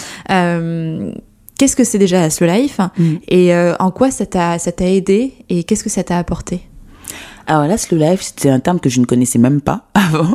Qu'est-ce 1.62 1.77
que 1.77 1.85
c'est 1.85 1.98
déjà 1.98 2.20
la 2.20 2.29
slow 2.29 2.48
life 2.48 2.81
Mm. 2.98 3.14
et 3.29 3.55
euh, 3.55 3.77
en 3.79 3.92
quoi 3.92 4.11
ça 4.11 4.27
t'a 4.27 4.57
aidé 4.81 5.33
et 5.48 5.62
qu'est-ce 5.62 5.85
que 5.85 5.90
ça 5.90 6.03
t'a 6.03 6.18
apporté? 6.18 6.62
Alors 7.46 7.68
là, 7.68 7.79
slow 7.79 7.98
life, 7.98 8.20
c'était 8.20 8.51
un 8.51 8.59
terme 8.59 8.81
que 8.81 8.88
je 8.90 8.98
ne 8.98 9.05
connaissais 9.05 9.38
même 9.38 9.61
pas 9.61 9.87
avant. 9.94 10.33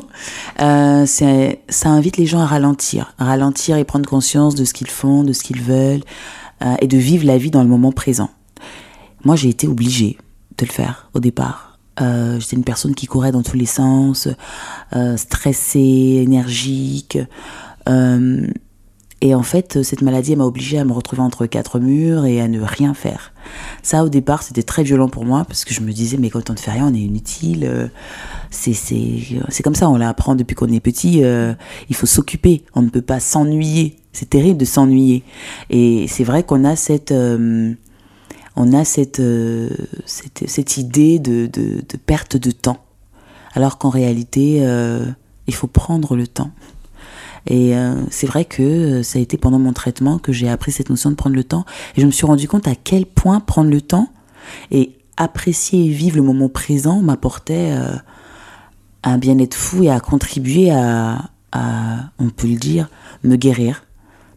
Euh, 0.62 1.06
ça 1.06 1.90
invite 1.90 2.16
les 2.16 2.26
gens 2.26 2.40
à 2.40 2.46
ralentir, 2.46 3.14
à 3.20 3.26
ralentir 3.26 3.76
et 3.76 3.84
prendre 3.84 4.08
conscience 4.08 4.56
de 4.56 4.64
ce 4.64 4.74
qu'ils 4.74 4.90
font, 4.90 5.26
de 5.26 5.34
ce 5.34 5.44
qu'ils 5.44 5.62
veulent, 5.62 6.04
euh, 6.64 6.76
et 6.80 6.88
de 6.88 6.98
vivre 6.98 7.26
la 7.26 7.38
vie 7.38 7.52
dans 7.52 7.62
le 7.62 7.68
moment 7.68 7.92
présent. 7.92 8.30
Moi, 9.26 9.36
j'ai 9.36 9.50
été 9.50 9.68
obligée 9.68 10.18
de 10.58 10.66
le 10.66 10.72
faire 10.72 11.10
au 11.14 11.20
départ. 11.20 11.78
Euh, 12.00 12.40
J'étais 12.40 12.56
une 12.56 12.64
personne 12.64 12.96
qui 12.96 13.06
courait 13.06 13.34
dans 13.34 13.44
tous 13.44 13.58
les 13.58 13.66
sens, 13.66 14.30
stressée, 15.18 16.22
énergique. 16.24 17.18
Euh, 19.24 19.28
et 19.28 19.36
en 19.36 19.44
fait, 19.44 19.84
cette 19.84 20.02
maladie 20.02 20.36
m'a 20.36 20.46
obligée 20.46 20.78
à 20.78 20.86
me 20.86 20.94
retrouver 20.94 21.22
entre 21.22 21.46
quatre 21.46 21.80
murs 21.80 22.26
et 22.26 22.40
à 22.42 22.48
ne 22.48 22.62
rien 22.62 22.94
faire. 22.94 23.34
Ça, 23.82 24.04
au 24.04 24.10
départ, 24.10 24.44
c'était 24.44 24.64
très 24.64 24.84
violent 24.84 25.10
pour 25.10 25.26
moi 25.26 25.46
parce 25.46 25.66
que 25.66 25.74
je 25.74 25.82
me 25.82 25.92
disais, 25.92 26.18
mais 26.18 26.30
quand 26.30 26.50
on 26.50 26.54
ne 26.54 26.60
fait 26.60 26.72
rien, 26.72 26.88
on 26.88 26.94
est 26.94 27.00
inutile. 27.00 27.66
euh, 27.66 27.88
C'est 28.52 28.74
c'est 28.74 29.64
comme 29.64 29.76
ça, 29.76 29.90
on 29.90 29.98
l'apprend 29.98 30.36
depuis 30.36 30.56
qu'on 30.56 30.72
est 30.72 30.80
petit. 30.80 31.24
euh, 31.24 31.54
il 31.90 31.96
faut 31.96 32.06
s'occuper, 32.06 32.64
on 32.74 32.82
ne 32.82 32.90
peut 32.90 33.02
pas 33.02 33.20
s'ennuyer. 33.20 33.98
C'est 34.14 34.30
terrible 34.30 34.58
de 34.60 34.66
s'ennuyer. 34.66 35.24
Et 35.70 36.08
c'est 36.08 36.24
vrai 36.24 36.44
qu'on 36.44 36.64
a 36.66 36.76
cette 36.76 37.12
euh, 37.12 37.74
on 38.56 38.74
a 38.74 38.84
cette, 38.84 39.20
euh, 39.20 39.70
cette, 40.08 40.50
cette 40.50 40.78
idée 40.78 41.20
de, 41.20 41.46
de, 41.46 41.98
perte 42.06 42.38
de 42.38 42.50
temps. 42.50 42.80
Alors 43.54 43.78
qu'en 43.78 43.90
réalité, 43.90 44.60
euh, 44.62 45.06
il 45.46 45.54
faut 45.54 45.68
prendre 45.68 46.16
le 46.16 46.26
temps. 46.26 46.50
Et 47.48 47.76
euh, 47.76 47.96
c'est 48.12 48.28
vrai 48.28 48.46
que 48.46 48.62
euh, 48.62 49.04
ça 49.04 49.20
a 49.20 49.22
été 49.22 49.38
pendant 49.38 49.60
mon 49.60 49.74
traitement 49.74 50.20
que 50.20 50.34
j'ai 50.34 50.50
appris 50.50 50.72
cette 50.72 50.90
notion 50.90 51.10
de 51.10 51.16
prendre 51.16 51.36
le 51.36 51.44
temps. 51.44 51.66
Et 51.96 52.02
je 52.02 52.06
me 52.06 52.12
suis 52.12 52.26
rendu 52.26 52.48
compte 52.48 52.68
à 52.68 52.76
quel 52.76 53.06
point 53.06 53.40
prendre 53.40 53.70
le 53.70 53.82
temps 53.82 54.10
et 54.70 54.92
apprécier 55.16 55.86
et 55.86 55.90
vivre 55.90 56.18
le 56.18 56.24
moment 56.24 56.50
présent 56.50 57.02
m'apportait 57.02 57.72
euh, 57.72 57.96
un 59.04 59.18
bien-être 59.18 59.56
fou 59.56 59.84
et 59.84 59.90
a 59.90 60.00
contribué 60.00 60.72
à, 60.72 61.30
à, 61.54 62.12
on 62.20 62.30
peut 62.30 62.48
le 62.48 62.58
dire, 62.58 62.90
me 63.24 63.38
guérir. 63.38 63.86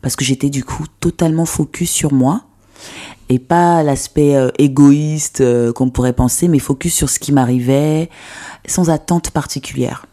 Parce 0.03 0.17
que 0.17 0.25
j'étais 0.25 0.49
du 0.49 0.65
coup 0.65 0.85
totalement 1.01 1.45
focus 1.45 1.91
sur 1.91 2.13
moi 2.13 2.45
et 3.29 3.39
pas 3.39 3.83
l'aspect 3.83 4.35
égoïste 4.59 5.45
qu'on 5.75 5.91
pourrait 5.91 6.15
penser, 6.15 6.49
mais 6.49 6.59
focus 6.59 6.95
sur 6.95 7.11
ce 7.11 7.19
qui 7.19 7.33
m'arrivait 7.33 8.09
sans 8.67 8.89
attente 8.89 9.31
particulière. 9.31 10.07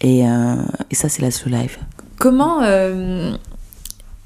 Et, 0.00 0.20
et 0.20 0.94
ça, 0.94 1.10
c'est 1.10 1.20
la 1.20 1.30
slow 1.30 1.52
life. 1.52 1.78
Comment 2.18 2.62
euh, 2.62 3.32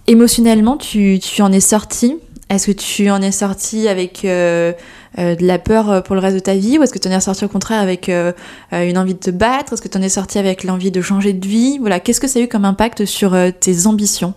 émotionnellement 0.07 0.77
tu, 0.77 1.19
tu 1.21 1.43
en 1.43 1.53
es 1.53 1.61
sorti? 1.61 2.17
Est-ce 2.49 2.67
que 2.67 2.73
tu 2.73 3.11
en 3.11 3.23
es 3.23 3.33
sorti 3.33 3.89
avec 3.89 4.25
euh, 4.25 4.73
euh, 5.19 5.37
de 5.37 5.47
la 5.47 5.59
peur 5.59 6.03
pour 6.03 6.15
le 6.15 6.21
reste 6.21 6.37
de 6.37 6.41
ta 6.41 6.55
vie? 6.55 6.79
Ou 6.79 6.83
est-ce 6.83 6.93
que 6.93 6.99
tu 6.99 7.09
en 7.09 7.13
es 7.13 7.21
sorti 7.21 7.45
au 7.45 7.49
contraire 7.49 7.81
avec 7.81 8.09
une 8.09 8.99
envie 8.99 9.15
de 9.15 9.21
te 9.21 9.31
battre? 9.31 9.73
Est-ce 9.73 9.83
que 9.83 9.89
tu 9.89 9.99
en 9.99 10.03
es 10.03 10.09
sorti 10.09 10.39
avec 10.39 10.65
l'envie 10.65 10.91
de 10.91 11.01
changer 11.01 11.33
de 11.33 11.47
vie? 11.47 11.79
Voilà, 11.79 12.01
qu'est-ce 12.01 12.21
que 12.21 12.29
ça 12.29 12.39
a 12.39 12.43
eu 12.43 12.49
comme 12.49 12.65
impact 12.65 13.05
sur 13.05 13.37
tes 13.61 13.87
ambitions? 13.87 14.35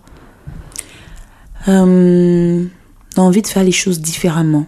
Euh, 1.67 2.65
envie 3.17 3.41
de 3.41 3.47
faire 3.47 3.63
les 3.63 3.71
choses 3.71 3.99
différemment. 3.99 4.65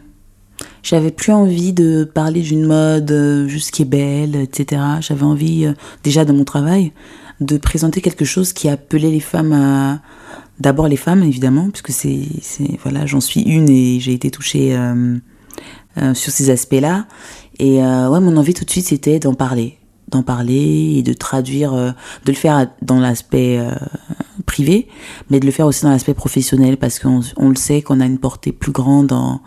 J'avais 0.81 1.11
plus 1.11 1.33
envie 1.33 1.73
de 1.73 2.03
parler 2.03 2.41
d'une 2.41 2.65
mode 2.65 3.45
juste 3.47 3.71
qui 3.71 3.81
est 3.81 3.85
belle, 3.85 4.35
etc. 4.35 4.81
J'avais 5.01 5.23
envie, 5.23 5.67
déjà 6.03 6.25
de 6.25 6.31
mon 6.31 6.45
travail, 6.45 6.93
de 7.39 7.57
présenter 7.57 8.01
quelque 8.01 8.25
chose 8.25 8.53
qui 8.53 8.69
appelait 8.69 9.11
les 9.11 9.19
femmes 9.19 9.53
à. 9.53 10.01
D'abord 10.59 10.87
les 10.87 10.95
femmes, 10.95 11.21
évidemment, 11.21 11.69
puisque 11.69 11.91
c'est. 11.91 12.27
Voilà, 12.83 13.05
j'en 13.05 13.19
suis 13.19 13.41
une 13.41 13.69
et 13.69 13.99
j'ai 13.99 14.13
été 14.13 14.31
touchée 14.31 14.75
euh, 14.75 15.17
euh, 15.97 16.13
sur 16.13 16.31
ces 16.31 16.49
aspects-là. 16.49 17.07
Et 17.59 17.83
euh, 17.83 18.09
ouais, 18.09 18.19
mon 18.21 18.37
envie 18.37 18.53
tout 18.53 18.63
de 18.63 18.69
suite, 18.69 18.87
c'était 18.87 19.19
d'en 19.19 19.33
parler. 19.33 19.77
D'en 20.09 20.23
parler 20.23 20.95
et 20.97 21.03
de 21.03 21.13
traduire, 21.13 21.73
euh, 21.73 21.91
de 22.25 22.31
le 22.31 22.37
faire 22.37 22.67
dans 22.81 22.99
l'aspect 22.99 23.57
euh, 23.59 23.71
privé, 24.45 24.87
mais 25.29 25.39
de 25.39 25.45
le 25.45 25.51
faire 25.51 25.65
aussi 25.65 25.83
dans 25.83 25.89
l'aspect 25.89 26.13
professionnel 26.13 26.77
parce 26.77 26.99
qu'on 26.99 27.21
on 27.37 27.49
le 27.49 27.55
sait 27.55 27.81
qu'on 27.81 27.99
a 27.99 28.05
une 28.05 28.19
portée 28.19 28.51
plus 28.51 28.71
grande 28.71 29.11
en 29.11 29.41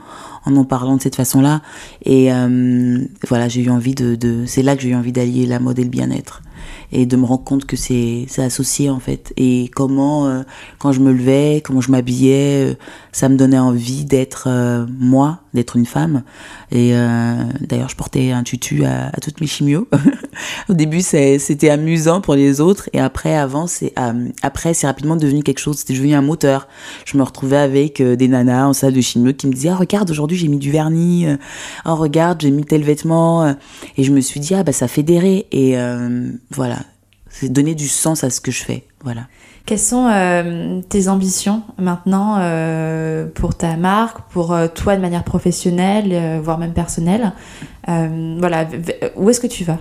en, 0.44 0.56
en 0.56 0.64
parlant 0.64 0.96
de 0.96 1.02
cette 1.02 1.16
façon-là. 1.16 1.62
Et 2.04 2.32
euh, 2.32 2.98
voilà, 3.28 3.48
j'ai 3.48 3.62
eu 3.62 3.70
envie 3.70 3.94
de, 3.94 4.14
de 4.14 4.44
c'est 4.46 4.62
là 4.62 4.76
que 4.76 4.82
j'ai 4.82 4.90
eu 4.90 4.94
envie 4.94 5.12
d'allier 5.12 5.46
la 5.46 5.60
mode 5.60 5.78
et 5.78 5.84
le 5.84 5.90
bien-être. 5.90 6.42
Et 6.92 7.06
de 7.06 7.16
me 7.16 7.24
rendre 7.24 7.44
compte 7.44 7.64
que 7.64 7.76
c'est 7.76 8.26
associé 8.38 8.90
en 8.90 9.00
fait. 9.00 9.32
Et 9.36 9.70
comment 9.74 10.26
euh, 10.26 10.42
quand 10.78 10.92
je 10.92 11.00
me 11.00 11.12
levais 11.12 11.62
comment 11.64 11.80
je 11.80 11.90
m'habillais 11.90 12.70
euh, 12.70 12.74
ça 13.12 13.28
me 13.28 13.36
donnait 13.36 13.58
envie 13.58 14.04
d'être 14.04 14.44
euh, 14.48 14.86
moi 14.98 15.40
d'être 15.54 15.76
une 15.76 15.86
femme. 15.86 16.22
Et 16.70 16.92
d'ailleurs 17.60 17.88
je 17.88 17.96
portais 17.96 18.30
un 18.32 18.42
tutu 18.42 18.84
à, 18.84 19.06
à 19.06 19.20
toutes 19.20 19.40
mes 19.40 19.46
chimios. 19.46 19.88
Au 20.68 20.74
début 20.74 21.00
c'était 21.00 21.70
amusant 21.70 22.20
pour 22.20 22.34
les 22.34 22.60
autres. 22.60 22.90
Et 22.92 23.00
après 23.00 23.34
avant 23.34 23.66
c'est 23.66 23.94
après 24.42 24.74
c'est 24.74 24.86
rapidement 24.86 25.16
devenu 25.16 25.42
quelque 25.42 25.58
chose. 25.58 25.78
C'était 25.78 25.94
devenu 25.94 26.14
un 26.14 26.20
moteur. 26.20 26.68
Je 27.06 27.16
me 27.16 27.22
retrouvais 27.22 27.56
avec 27.56 28.02
des 28.02 28.28
nanas 28.28 28.66
en 28.66 28.72
salle 28.72 28.92
de 28.92 29.00
chimio 29.00 29.32
qui 29.32 29.46
me 29.46 29.52
disaient 29.52 29.70
ah 29.70 29.76
regarde 29.76 30.10
aujourd'hui 30.10 30.36
j'ai 30.36 30.48
mis 30.48 30.58
du 30.58 30.70
vernis 30.70 31.26
oh 31.86 31.96
regarde 31.96 32.42
j'ai 32.42 32.50
mis 32.50 32.64
tel 32.64 32.82
vêtement 32.82 33.56
et 33.96 34.04
je 34.04 34.12
me 34.12 34.20
suis 34.20 34.38
dit 34.38 34.54
ah 34.54 34.62
bah 34.62 34.72
ça 34.72 34.86
fédérait 34.86 35.46
et 35.50 35.76
voilà 36.50 36.78
c'est 37.30 37.52
donner 37.52 37.74
du 37.74 37.88
sens 37.88 38.24
à 38.24 38.30
ce 38.30 38.40
que 38.40 38.50
je 38.50 38.64
fais. 38.64 38.84
Voilà. 39.02 39.26
Quelles 39.66 39.78
sont 39.78 40.08
euh, 40.10 40.80
tes 40.88 41.08
ambitions 41.08 41.62
maintenant 41.78 42.36
euh, 42.38 43.26
pour 43.26 43.54
ta 43.54 43.76
marque, 43.76 44.30
pour 44.30 44.52
euh, 44.52 44.66
toi 44.66 44.96
de 44.96 45.00
manière 45.00 45.24
professionnelle, 45.24 46.40
voire 46.42 46.58
même 46.58 46.72
personnelle? 46.72 47.32
Voilà, 47.86 48.68
où 49.16 49.30
est-ce 49.30 49.40
que 49.40 49.46
tu 49.46 49.64
vas? 49.64 49.78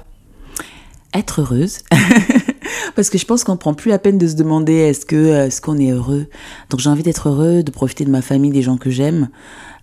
Être 1.13 1.41
heureuse. 1.41 1.79
Parce 2.95 3.09
que 3.09 3.17
je 3.17 3.25
pense 3.25 3.43
qu'on 3.43 3.57
prend 3.57 3.73
plus 3.73 3.89
la 3.89 3.99
peine 3.99 4.17
de 4.17 4.27
se 4.27 4.35
demander 4.35 4.73
est-ce 4.73 5.05
que 5.05 5.45
est-ce 5.45 5.61
qu'on 5.61 5.77
est 5.77 5.91
heureux? 5.91 6.27
Donc 6.69 6.79
j'ai 6.79 6.89
envie 6.89 7.03
d'être 7.03 7.29
heureux, 7.29 7.63
de 7.63 7.71
profiter 7.71 8.05
de 8.05 8.09
ma 8.09 8.21
famille, 8.21 8.51
des 8.51 8.61
gens 8.61 8.77
que 8.77 8.89
j'aime, 8.89 9.29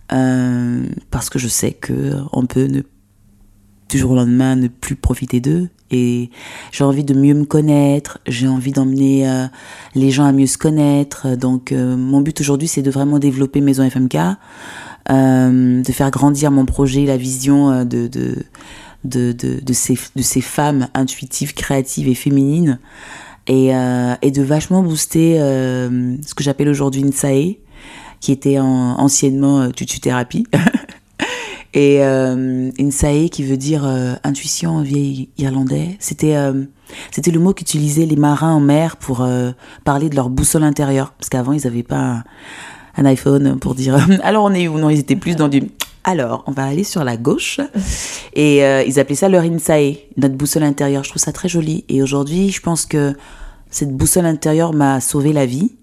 parce 0.07 1.29
que 1.29 1.39
je 1.39 1.47
sais 1.47 1.71
que 1.71 2.13
on 2.33 2.45
peut 2.45 2.65
ne 2.65 2.81
du 3.89 3.97
jour 3.97 4.11
au 4.11 4.15
lendemain 4.15 4.55
ne 4.55 4.67
plus 4.67 4.95
profiter 4.95 5.39
d'eux 5.39 5.69
et 5.91 6.29
j'ai 6.71 6.83
envie 6.83 7.03
de 7.03 7.13
mieux 7.13 7.33
me 7.33 7.45
connaître, 7.45 8.19
j'ai 8.27 8.47
envie 8.47 8.71
d'emmener 8.71 9.29
euh, 9.29 9.45
les 9.93 10.09
gens 10.09 10.25
à 10.25 10.31
mieux 10.31 10.47
se 10.47 10.57
connaître. 10.57 11.35
Donc 11.35 11.71
euh, 11.71 11.95
mon 11.95 12.21
but 12.21 12.39
aujourd'hui 12.41 12.67
c'est 12.67 12.81
de 12.81 12.91
vraiment 12.91 13.19
développer 13.19 13.61
Maison 13.61 13.87
FMK, 13.87 14.17
euh, 15.11 15.81
de 15.81 15.91
faire 15.91 16.09
grandir 16.11 16.51
mon 16.51 16.65
projet, 16.65 17.05
la 17.05 17.17
vision 17.17 17.85
de, 17.85 18.07
de, 18.07 18.35
de, 19.03 19.31
de, 19.31 19.59
de 19.61 19.73
ces, 19.73 19.97
de 20.15 20.21
ces 20.21 20.41
femmes 20.41 20.87
intuitives, 20.93 21.53
créatives 21.53 22.07
et 22.07 22.15
féminines 22.15 22.79
et, 23.47 23.67
et 24.23 24.31
de 24.31 24.41
vachement 24.41 24.81
booster 24.81 25.37
ce 25.37 26.33
que 26.33 26.43
j'appelle 26.43 26.69
aujourd'hui 26.69 27.01
une 27.01 27.13
qui 28.19 28.31
était 28.31 28.57
en, 28.57 28.99
anciennement 28.99 29.69
tutu-thérapie. 29.69 30.47
Et 31.75 31.97
euh, 31.99 32.71
Insae 32.79 33.27
qui 33.29 33.43
veut 33.43 33.57
dire 33.57 33.85
euh, 33.85 34.13
intuition 34.23 34.77
en 34.77 34.81
vieil 34.81 35.27
irlandais, 35.37 35.97
c'était 35.99 36.37
euh, 36.37 36.63
c'était 37.11 37.31
le 37.31 37.39
mot 37.39 37.53
qu'utilisaient 37.53 38.05
les 38.05 38.15
marins 38.15 38.53
en 38.53 38.61
mer 38.61 38.95
pour 38.95 39.21
euh, 39.21 39.51
parler 39.83 40.09
de 40.09 40.15
leur 40.15 40.29
boussole 40.29 40.63
intérieure. 40.63 41.13
Parce 41.19 41.27
qu'avant, 41.27 41.51
ils 41.51 41.65
n'avaient 41.65 41.83
pas 41.83 42.23
un, 42.95 43.05
iPhone 43.05 43.59
pour 43.59 43.75
dire 43.75 43.97
alors 44.23 44.45
on 44.45 44.53
est 44.53 44.69
où? 44.69 44.79
Non, 44.79 44.89
ils 44.89 44.99
étaient 44.99 45.17
plus 45.17 45.35
dans 45.35 45.49
du 45.49 45.63
alors 46.05 46.45
on 46.47 46.51
va 46.51 46.63
aller 46.63 46.85
sur 46.85 47.03
la 47.03 47.17
gauche. 47.17 47.59
Et 48.33 48.59
ils 48.59 48.99
appelaient 48.99 49.15
ça 49.15 49.27
leur 49.27 49.43
Insae, 49.43 49.97
notre 50.15 50.35
boussole 50.35 50.63
intérieure. 50.63 51.03
Je 51.03 51.09
trouve 51.09 51.21
ça 51.21 51.33
très 51.33 51.49
joli. 51.49 51.83
Et 51.89 52.01
aujourd'hui, 52.01 52.51
je 52.51 52.61
pense 52.61 52.85
que 52.85 53.17
cette 53.69 53.91
boussole 53.91 54.25
intérieure 54.25 54.71
m'a 54.71 55.01
sauvé 55.01 55.33
la 55.33 55.45
vie 55.45 55.73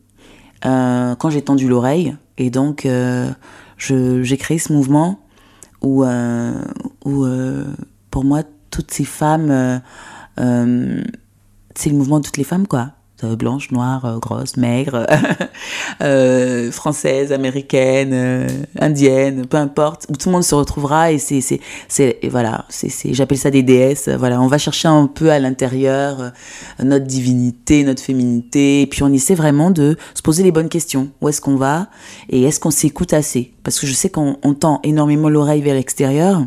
quand 0.62 1.28
j'ai 1.28 1.42
tendu 1.42 1.68
l'oreille. 1.68 2.16
Et 2.38 2.50
donc, 2.50 2.86
j'ai 3.78 4.36
créé 4.38 4.58
ce 4.58 4.72
mouvement 4.72 5.21
où, 5.82 6.04
euh, 6.04 6.52
euh, 7.06 7.64
pour 8.10 8.24
moi, 8.24 8.42
toutes 8.70 8.90
ces 8.90 9.04
femmes, 9.04 9.50
euh, 10.38 11.02
c'est 11.74 11.90
le 11.90 11.96
mouvement 11.96 12.20
de 12.20 12.24
toutes 12.24 12.38
les 12.38 12.44
femmes, 12.44 12.66
quoi 12.66 12.92
blanche, 13.24 13.70
noire, 13.70 14.18
grosse, 14.20 14.56
maigre, 14.56 15.06
euh, 16.02 16.70
française, 16.70 17.32
américaine, 17.32 18.48
indienne, 18.78 19.46
peu 19.46 19.56
importe, 19.56 20.06
où 20.08 20.16
tout 20.16 20.28
le 20.28 20.32
monde 20.32 20.44
se 20.44 20.54
retrouvera 20.54 21.12
et 21.12 21.18
c'est 21.18 21.40
c'est 21.40 21.60
c'est 21.88 22.18
voilà, 22.30 22.64
c'est 22.68 22.90
j'appelle 23.14 23.38
ça 23.38 23.50
des 23.50 23.62
déesses. 23.62 24.08
Voilà, 24.08 24.40
on 24.40 24.46
va 24.46 24.58
chercher 24.58 24.88
un 24.88 25.06
peu 25.06 25.30
à 25.30 25.38
l'intérieur 25.38 26.32
notre 26.82 27.06
divinité, 27.06 27.84
notre 27.84 28.02
féminité, 28.02 28.82
et 28.82 28.86
puis 28.86 29.02
on 29.02 29.12
essaie 29.12 29.34
vraiment 29.34 29.70
de 29.70 29.96
se 30.14 30.22
poser 30.22 30.42
les 30.42 30.52
bonnes 30.52 30.68
questions. 30.68 31.10
Où 31.20 31.28
est-ce 31.28 31.40
qu'on 31.40 31.56
va 31.56 31.88
et 32.30 32.42
est-ce 32.42 32.60
qu'on 32.60 32.70
s'écoute 32.70 33.12
assez? 33.12 33.52
Parce 33.62 33.78
que 33.78 33.86
je 33.86 33.92
sais 33.92 34.10
qu'on 34.10 34.36
tend 34.58 34.80
énormément 34.82 35.28
l'oreille 35.28 35.62
vers 35.62 35.74
l'extérieur. 35.74 36.42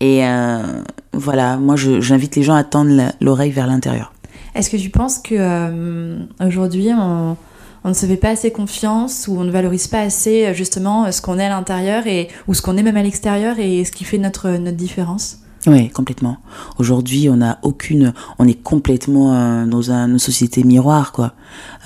Et 0.00 0.26
euh, 0.26 0.82
voilà, 1.12 1.58
moi 1.58 1.76
j'invite 1.76 2.36
les 2.36 2.42
gens 2.42 2.54
à 2.54 2.64
tendre 2.64 3.12
l'oreille 3.20 3.52
vers 3.52 3.66
l'intérieur. 3.66 4.12
Est-ce 4.54 4.70
que 4.70 4.76
tu 4.76 4.90
penses 4.90 5.18
que 5.18 5.34
euh, 5.34 6.18
aujourd'hui 6.44 6.90
on, 6.92 7.36
ne 7.84 7.94
se 7.94 8.06
fait 8.06 8.16
pas 8.16 8.30
assez 8.30 8.50
confiance 8.50 9.26
ou 9.28 9.38
on 9.38 9.44
ne 9.44 9.50
valorise 9.50 9.88
pas 9.88 10.00
assez 10.00 10.46
euh, 10.46 10.54
justement 10.54 11.10
ce 11.10 11.20
qu'on 11.20 11.38
est 11.38 11.46
à 11.46 11.48
l'intérieur 11.48 12.06
et 12.06 12.28
ou 12.48 12.54
ce 12.54 12.62
qu'on 12.62 12.76
est 12.76 12.82
même 12.82 12.96
à 12.96 13.02
l'extérieur 13.02 13.58
et 13.58 13.84
ce 13.84 13.92
qui 13.92 14.04
fait 14.04 14.18
notre 14.18 14.50
notre 14.50 14.76
différence? 14.76 15.38
Oui, 15.68 15.90
complètement. 15.90 16.38
Aujourd'hui, 16.78 17.28
on 17.28 17.36
n'a 17.36 17.60
aucune, 17.62 18.12
on 18.40 18.48
est 18.48 18.60
complètement 18.60 19.64
dans 19.64 19.92
une 19.92 20.18
société 20.18 20.64
miroir, 20.64 21.12
quoi. 21.12 21.34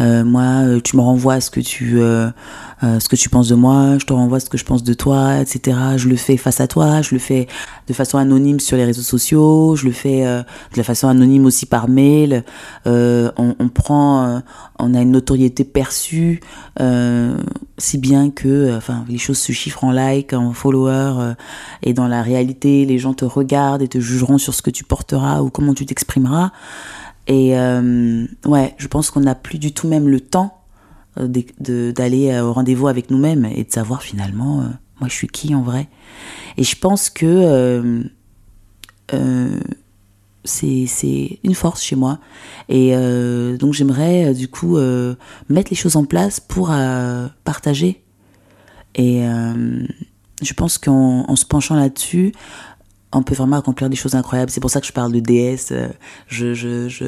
Euh, 0.00 0.24
moi, 0.24 0.80
tu 0.82 0.96
me 0.96 1.02
renvoies 1.02 1.40
ce 1.42 1.50
que 1.50 1.60
tu, 1.60 2.00
euh, 2.00 2.30
euh, 2.82 3.00
ce 3.00 3.08
que 3.08 3.16
tu 3.16 3.30
penses 3.30 3.48
de 3.48 3.54
moi, 3.54 3.96
je 3.98 4.04
te 4.04 4.12
renvoie 4.12 4.38
ce 4.38 4.50
que 4.50 4.58
je 4.58 4.64
pense 4.64 4.82
de 4.82 4.92
toi, 4.92 5.38
etc. 5.40 5.78
Je 5.96 6.08
le 6.08 6.16
fais 6.16 6.36
face 6.36 6.60
à 6.60 6.68
toi, 6.68 7.00
je 7.00 7.14
le 7.14 7.18
fais 7.18 7.46
de 7.86 7.92
façon 7.94 8.18
anonyme 8.18 8.60
sur 8.60 8.76
les 8.76 8.84
réseaux 8.84 9.02
sociaux, 9.02 9.76
je 9.76 9.86
le 9.86 9.92
fais 9.92 10.26
euh, 10.26 10.40
de 10.40 10.76
la 10.76 10.84
façon 10.84 11.08
anonyme 11.08 11.46
aussi 11.46 11.64
par 11.64 11.88
mail. 11.88 12.44
Euh, 12.86 13.30
on, 13.38 13.54
on, 13.58 13.68
prend, 13.68 14.42
on 14.78 14.94
a 14.94 15.00
une 15.00 15.12
notoriété 15.12 15.64
perçue, 15.64 16.40
si 17.78 17.98
bien 17.98 18.30
que, 18.30 18.76
enfin, 18.76 19.04
les 19.08 19.18
choses 19.18 19.38
se 19.38 19.52
chiffrent 19.52 19.84
en 19.84 19.92
likes, 19.92 20.34
en 20.34 20.52
followers, 20.52 21.34
et 21.82 21.94
dans 21.94 22.08
la 22.08 22.22
réalité, 22.22 22.84
les 22.84 22.98
gens 22.98 23.14
te 23.14 23.24
regardent 23.24 23.82
et 23.82 23.88
te 23.88 24.00
jugeront 24.00 24.38
sur 24.38 24.54
ce 24.54 24.62
que 24.62 24.70
tu 24.70 24.84
porteras 24.84 25.40
ou 25.40 25.50
comment 25.50 25.72
tu 25.72 25.86
t'exprimeras. 25.86 26.50
Et 27.26 27.54
ouais, 28.44 28.74
je 28.76 28.86
pense 28.88 29.10
qu'on 29.10 29.20
n'a 29.20 29.34
plus 29.34 29.58
du 29.58 29.72
tout 29.72 29.88
même 29.88 30.08
le 30.08 30.20
temps 30.20 30.56
euh, 30.56 30.65
d'aller 31.16 32.30
euh, 32.30 32.44
au 32.44 32.52
rendez-vous 32.52 32.88
avec 32.88 33.10
nous-mêmes 33.10 33.44
et 33.44 33.64
de 33.64 33.72
savoir 33.72 34.02
finalement, 34.02 34.60
euh, 34.60 34.64
moi 35.00 35.08
je 35.08 35.14
suis 35.14 35.28
qui 35.28 35.54
en 35.54 35.62
vrai. 35.62 35.88
Et 36.56 36.64
je 36.64 36.76
pense 36.78 37.10
que 37.10 38.02
c'est 40.44 41.38
une 41.44 41.54
force 41.54 41.82
chez 41.82 41.96
moi. 41.96 42.18
Et 42.68 42.94
donc 43.58 43.74
j'aimerais 43.74 44.32
du 44.32 44.48
coup 44.48 44.78
mettre 45.50 45.70
les 45.70 45.76
choses 45.76 45.96
en 45.96 46.06
place 46.06 46.40
pour 46.40 46.72
partager. 47.44 48.02
Et 48.94 49.20
je 50.42 50.52
pense 50.54 50.78
qu'en 50.78 51.36
se 51.36 51.44
penchant 51.44 51.76
là-dessus, 51.76 52.32
on 53.16 53.22
peut 53.22 53.34
vraiment 53.34 53.56
accomplir 53.56 53.88
des 53.88 53.96
choses 53.96 54.14
incroyables. 54.14 54.50
C'est 54.50 54.60
pour 54.60 54.70
ça 54.70 54.80
que 54.80 54.86
je 54.86 54.92
parle 54.92 55.12
de 55.12 55.20
déesse. 55.20 55.70
Euh, 55.72 55.88
je, 56.28 56.54
je, 56.54 56.88
je, 56.88 57.06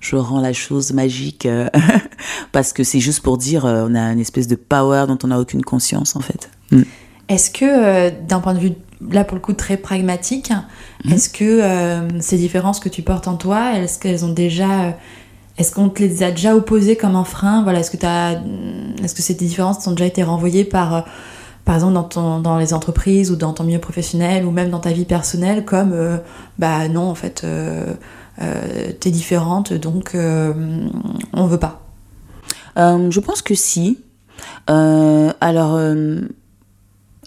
je 0.00 0.16
rends 0.16 0.40
la 0.40 0.52
chose 0.52 0.92
magique 0.92 1.46
euh, 1.46 1.68
parce 2.52 2.72
que 2.72 2.82
c'est 2.82 3.00
juste 3.00 3.20
pour 3.20 3.38
dire 3.38 3.66
euh, 3.66 3.86
on 3.88 3.94
a 3.94 4.00
une 4.12 4.20
espèce 4.20 4.48
de 4.48 4.56
power 4.56 5.04
dont 5.06 5.18
on 5.22 5.28
n'a 5.28 5.38
aucune 5.38 5.62
conscience 5.62 6.16
en 6.16 6.20
fait. 6.20 6.50
Mm. 6.70 6.82
Est-ce 7.28 7.50
que 7.50 8.10
d'un 8.26 8.40
point 8.40 8.54
de 8.54 8.58
vue 8.58 8.72
là 9.10 9.24
pour 9.24 9.36
le 9.36 9.40
coup 9.40 9.52
très 9.52 9.76
pragmatique, 9.76 10.50
mm. 11.04 11.12
est-ce 11.12 11.28
que 11.28 12.20
ces 12.20 12.38
différences 12.38 12.80
que 12.80 12.88
tu 12.88 13.02
portes 13.02 13.28
en 13.28 13.36
toi, 13.36 13.78
est-ce 13.78 13.98
qu'elles 13.98 14.24
ont 14.24 14.32
déjà 14.32 14.96
est-ce 15.58 15.74
qu'on 15.74 15.90
te 15.90 16.02
les 16.02 16.22
a 16.22 16.30
déjà 16.30 16.56
opposées 16.56 16.96
comme 16.96 17.16
un 17.16 17.24
frein? 17.24 17.62
Voilà, 17.62 17.80
est-ce 17.80 17.90
que 17.90 18.06
as, 18.06 18.40
est-ce 19.04 19.14
que 19.14 19.20
ces 19.20 19.34
différences 19.34 19.86
ont 19.86 19.90
déjà 19.90 20.06
été 20.06 20.22
renvoyées 20.22 20.64
par 20.64 21.04
par 21.64 21.74
exemple 21.74 21.94
dans, 21.94 22.04
ton, 22.04 22.40
dans 22.40 22.58
les 22.58 22.74
entreprises 22.74 23.30
ou 23.30 23.36
dans 23.36 23.52
ton 23.52 23.64
milieu 23.64 23.78
professionnel 23.78 24.44
ou 24.44 24.50
même 24.50 24.70
dans 24.70 24.80
ta 24.80 24.92
vie 24.92 25.04
personnelle 25.04 25.64
comme 25.64 25.92
euh, 25.92 26.16
bah 26.58 26.88
non 26.88 27.08
en 27.08 27.14
fait 27.14 27.42
euh, 27.44 27.94
euh, 28.40 28.92
t'es 28.98 29.10
différente 29.10 29.72
donc 29.72 30.16
on 30.16 31.46
veut 31.46 31.58
pas. 31.58 31.82
Je 32.76 33.20
pense 33.20 33.42
que 33.42 33.54
si. 33.54 33.98
Alors 34.66 35.78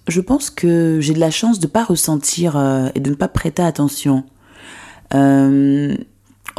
je 0.07 0.21
pense 0.21 0.49
que 0.49 0.99
j'ai 0.99 1.13
de 1.13 1.19
la 1.19 1.31
chance 1.31 1.59
de 1.59 1.67
pas 1.67 1.83
ressentir 1.83 2.57
et 2.95 2.99
de 2.99 3.09
ne 3.09 3.15
pas 3.15 3.27
prêter 3.27 3.61
attention. 3.61 4.23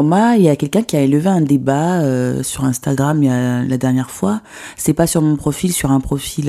Moi, 0.01 0.35
il 0.37 0.43
y 0.43 0.49
a 0.49 0.57
quelqu'un 0.57 0.83
qui 0.83 0.97
a 0.97 1.01
élevé 1.03 1.29
un 1.29 1.41
débat 1.41 2.03
sur 2.43 2.65
Instagram 2.65 3.23
il 3.23 3.27
y 3.27 3.33
a, 3.33 3.65
la 3.65 3.77
dernière 3.79 4.11
fois. 4.11 4.41
C'est 4.77 4.95
pas 4.95 5.09
sur 5.09 5.23
mon 5.23 5.35
profil, 5.37 5.73
sur 5.73 5.91
un 5.91 6.01
profil 6.01 6.49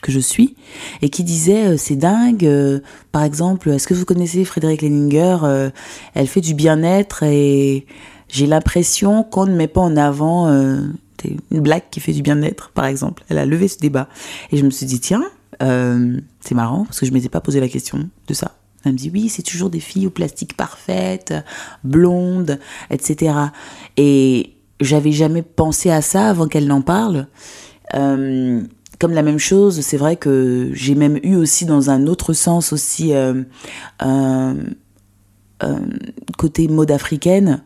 que 0.00 0.12
je 0.12 0.20
suis 0.20 0.56
et 1.02 1.08
qui 1.10 1.24
disait 1.24 1.68
euh, 1.68 1.76
c'est 1.76 1.96
dingue 1.96 2.46
euh, 2.46 2.80
par 3.12 3.22
exemple 3.22 3.70
est-ce 3.70 3.86
que 3.86 3.94
vous 3.94 4.04
connaissez 4.04 4.44
Frédéric 4.44 4.82
Leninger 4.82 5.38
euh, 5.42 5.70
elle 6.14 6.26
fait 6.26 6.40
du 6.40 6.54
bien-être 6.54 7.22
et 7.22 7.86
j'ai 8.28 8.46
l'impression 8.46 9.22
qu'on 9.22 9.46
ne 9.46 9.54
met 9.54 9.68
pas 9.68 9.80
en 9.80 9.96
avant 9.96 10.48
une 10.48 11.60
blague 11.60 11.82
qui 11.90 12.00
fait 12.00 12.12
du 12.12 12.22
bien-être 12.22 12.70
par 12.70 12.86
exemple 12.86 13.24
elle 13.28 13.38
a 13.38 13.44
levé 13.44 13.68
ce 13.68 13.78
débat 13.78 14.08
et 14.52 14.56
je 14.56 14.64
me 14.64 14.70
suis 14.70 14.86
dit 14.86 15.00
tiens 15.00 15.24
c'est 15.60 16.54
marrant 16.54 16.84
parce 16.84 17.00
que 17.00 17.06
je 17.06 17.12
m'étais 17.12 17.28
pas 17.28 17.40
posé 17.40 17.60
la 17.60 17.68
question 17.68 18.08
de 18.26 18.34
ça 18.34 18.52
Elle 18.84 18.92
me 18.92 18.96
dit 18.96 19.10
oui, 19.12 19.28
c'est 19.28 19.42
toujours 19.42 19.68
des 19.68 19.80
filles 19.80 20.06
au 20.06 20.10
plastique 20.10 20.56
parfaite, 20.56 21.34
blondes, 21.84 22.58
etc. 22.88 23.34
Et 23.98 24.54
j'avais 24.80 25.12
jamais 25.12 25.42
pensé 25.42 25.90
à 25.90 26.00
ça 26.00 26.30
avant 26.30 26.46
qu'elle 26.46 26.66
n'en 26.66 26.80
parle. 26.80 27.26
Comme 29.00 29.12
la 29.12 29.22
même 29.22 29.38
chose, 29.38 29.80
c'est 29.80 29.96
vrai 29.96 30.16
que 30.16 30.70
j'ai 30.72 30.94
même 30.94 31.18
eu 31.22 31.34
aussi 31.34 31.64
dans 31.64 31.90
un 31.90 32.06
autre 32.06 32.32
sens 32.32 32.72
aussi 32.72 33.12
euh, 33.14 33.42
euh, 34.02 34.54
euh 35.62 35.78
côté 36.38 36.68
mode 36.68 36.90
africaine. 36.90 37.62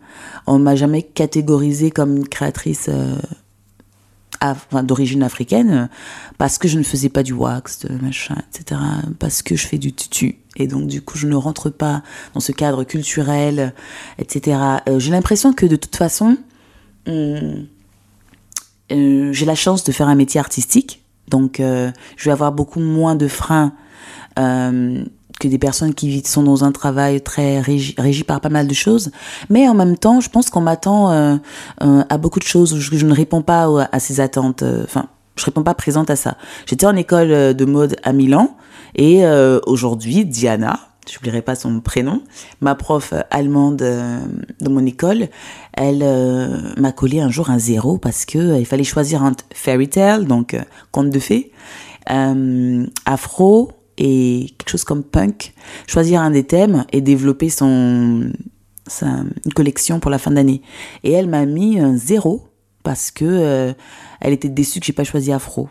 On 0.47 0.59
m'a 0.59 0.77
jamais 0.77 1.03
catégorisée 1.03 1.91
comme 1.91 2.17
une 2.17 2.29
créatrice 2.29 2.89
d'origine 4.83 5.23
africaine 5.23 5.89
parce 6.39 6.59
que 6.59 6.67
je 6.67 6.79
ne 6.79 6.83
faisais 6.83 7.09
pas 7.09 7.23
du 7.23 7.33
wax, 7.33 7.87
machin, 8.01 8.37
etc. 8.49 8.81
Parce 9.19 9.43
que 9.43 9.55
je 9.55 9.67
fais 9.67 9.79
du 9.79 9.93
tutu. 9.93 10.39
Et 10.57 10.67
donc, 10.67 10.87
du 10.87 11.03
coup, 11.03 11.19
je 11.19 11.27
ne 11.27 11.37
rentre 11.37 11.71
pas 11.71 12.03
dans 12.35 12.41
ce 12.41 12.53
cadre 12.53 12.85
culturel, 12.85 13.75
etc. 14.19 14.59
J'ai 14.99 15.11
l'impression 15.11 15.53
que 15.53 15.67
de 15.67 15.77
toute 15.77 15.97
façon, 15.97 16.37
euh, 18.91 19.33
j'ai 19.33 19.47
la 19.47 19.55
chance 19.55 19.85
de 19.85 19.93
faire 19.93 20.09
un 20.09 20.15
métier 20.15 20.41
artistique. 20.41 21.04
Donc, 21.29 21.61
euh, 21.61 21.91
je 22.17 22.25
vais 22.25 22.33
avoir 22.33 22.53
beaucoup 22.53 22.81
moins 22.81 23.15
de 23.15 23.29
freins 23.29 23.73
euh, 24.39 25.05
que 25.41 25.49
des 25.49 25.59
personnes 25.59 25.95
qui 25.95 26.23
sont 26.25 26.43
dans 26.43 26.65
un 26.65 26.73
travail 26.73 27.21
très 27.21 27.61
régi, 27.61 28.25
par 28.25 28.41
pas 28.41 28.49
mal 28.49 28.67
de 28.67 28.75
choses. 28.75 29.11
Mais 29.51 29.69
en 29.69 29.75
même 29.75 29.97
temps, 29.97 30.21
je 30.21 30.31
pense 30.31 30.51
qu'on 30.51 30.61
m'attend 30.61 31.11
euh, 31.11 31.37
euh, 31.83 32.05
à 32.09 32.19
beaucoup 32.19 32.39
de 32.39 32.45
choses. 32.45 32.79
Je, 32.79 32.97
je 32.97 33.07
ne 33.07 33.15
réponds 33.15 33.43
pas 33.43 33.65
à, 33.65 33.89
à 33.93 33.99
ces 34.01 34.21
attentes. 34.21 34.63
Enfin, 34.85 35.07
je 35.37 35.45
réponds 35.45 35.63
pas 35.63 35.75
présente 35.75 36.11
à 36.11 36.17
ça. 36.17 36.37
J'étais 36.67 36.87
en 36.87 36.95
école 36.95 37.55
de 37.55 37.65
mode 37.65 37.97
à 38.05 38.13
Milan 38.13 38.57
et 38.95 39.25
euh, 39.25 39.61
aujourd'hui, 39.67 40.25
Diana, 40.25 40.79
j'oublierai 41.13 41.43
pas 41.43 41.55
son 41.55 41.81
prénom, 41.81 42.23
ma 42.61 42.75
prof 42.75 43.15
allemande 43.31 43.83
euh, 43.83 44.19
de 44.61 44.69
mon 44.69 44.85
école, 44.87 45.29
elle 45.73 46.03
euh, 46.03 46.73
m'a 46.77 46.93
collé 46.93 47.21
un 47.21 47.31
jour 47.31 47.51
un 47.51 47.59
zéro 47.59 47.99
parce 47.99 48.25
que 48.25 48.39
euh, 48.39 48.59
il 48.59 48.67
fallait 48.67 48.85
choisir 48.85 49.23
un 49.23 49.33
fairy 49.53 49.89
tale, 49.89 50.27
donc 50.27 50.55
euh, 50.55 50.63
conte 50.93 51.11
de 51.11 51.19
fées, 51.19 51.53
euh, 52.11 52.87
afro 53.07 53.73
et 53.97 54.55
quelque 54.59 54.71
chose 54.71 54.85
comme 54.85 55.05
punk, 55.05 55.55
choisir 55.87 56.21
un 56.21 56.31
des 56.31 56.45
thèmes 56.45 56.85
et 56.93 57.01
développer 57.01 57.49
son 57.49 58.31
sa, 58.87 59.07
une 59.07 59.53
collection 59.55 60.01
pour 60.01 60.11
la 60.11 60.19
fin 60.19 60.31
d'année. 60.31 60.63
Et 61.03 61.13
elle 61.13 61.29
m'a 61.29 61.47
mis 61.47 61.79
un 61.79 61.97
zéro 61.97 62.49
parce 62.83 63.11
que 63.11 63.25
euh, 63.25 63.73
elle 64.21 64.33
était 64.33 64.49
déçue 64.49 64.81
que 64.81 64.87
j'ai 64.87 64.93
pas 64.93 65.05
choisi 65.05 65.33
afro. 65.33 65.69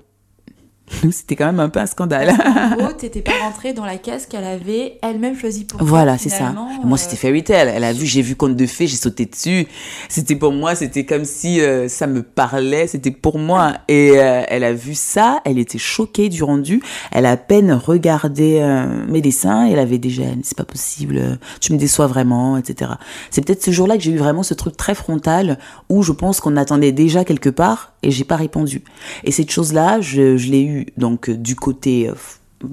C'était 1.12 1.36
quand 1.36 1.46
même 1.46 1.60
un 1.60 1.70
peu 1.70 1.80
un 1.80 1.86
scandale. 1.86 2.30
En 2.32 2.76
gros, 2.76 2.94
t'étais 2.98 3.22
pas 3.22 3.32
rentrée 3.42 3.74
dans 3.74 3.86
la 3.86 3.98
case 3.98 4.26
qu'elle 4.26 4.44
avait 4.44 5.00
elle-même 5.02 5.38
choisie 5.38 5.66
pour 5.66 5.80
toi. 5.80 5.88
Voilà, 5.88 6.18
c'est 6.18 6.30
ça. 6.30 6.52
Moi, 6.52 6.68
euh, 6.84 6.98
c'était 6.98 7.16
Fairy 7.16 7.44
Tail. 7.44 7.72
Elle 7.74 7.84
a 7.84 7.94
vu, 7.94 8.06
j'ai 8.06 8.22
vu 8.22 8.36
Conte 8.36 8.56
de 8.56 8.66
Fées, 8.66 8.88
j'ai 8.88 8.98
sauté 8.98 9.26
dessus. 9.26 9.68
C'était 10.10 10.36
pour 10.36 10.52
moi, 10.52 10.76
c'était 10.76 11.06
comme 11.06 11.26
si 11.26 11.62
euh, 11.62 11.88
ça 11.88 12.08
me 12.08 12.22
parlait, 12.22 12.88
c'était 12.88 13.12
pour 13.12 13.40
moi. 13.40 13.74
Et 13.88 14.12
euh, 14.16 14.44
elle 14.48 14.64
a 14.64 14.74
vu 14.74 14.94
ça, 14.94 15.42
elle 15.46 15.58
était 15.58 15.78
choquée 15.78 16.30
du 16.30 16.44
rendu. 16.44 16.82
Elle 17.12 17.26
a 17.26 17.32
à 17.32 17.38
peine 17.38 17.74
regardé 17.74 18.62
mes 19.08 19.22
dessins, 19.22 19.68
et 19.68 19.72
elle 19.72 19.80
avait 19.80 19.98
déjà, 19.98 20.24
c'est 20.44 20.58
pas 20.58 20.66
possible, 20.66 21.40
tu 21.60 21.74
me 21.74 21.80
déçois 21.80 22.06
vraiment, 22.06 22.58
etc. 22.58 22.92
C'est 23.32 23.44
peut-être 23.44 23.64
ce 23.64 23.72
jour-là 23.72 23.98
que 23.98 24.04
j'ai 24.04 24.12
eu 24.12 24.18
vraiment 24.18 24.44
ce 24.44 24.54
truc 24.54 24.78
très 24.78 24.94
frontal 24.94 25.58
où 25.90 26.04
je 26.04 26.12
pense 26.12 26.40
qu'on 26.40 26.58
attendait 26.58 26.92
déjà 26.92 27.26
quelque 27.26 27.50
part 27.50 27.94
et 28.04 28.12
j'ai 28.12 28.24
pas 28.24 28.36
répondu. 28.36 28.84
Et 29.24 29.32
cette 29.32 29.50
chose-là, 29.50 30.00
je, 30.02 30.38
je 30.38 30.52
l'ai 30.52 30.62
eu 30.62 30.73
donc 30.98 31.30
euh, 31.30 31.36
du 31.38 31.56
côté 31.56 32.10
euh, 32.10 32.14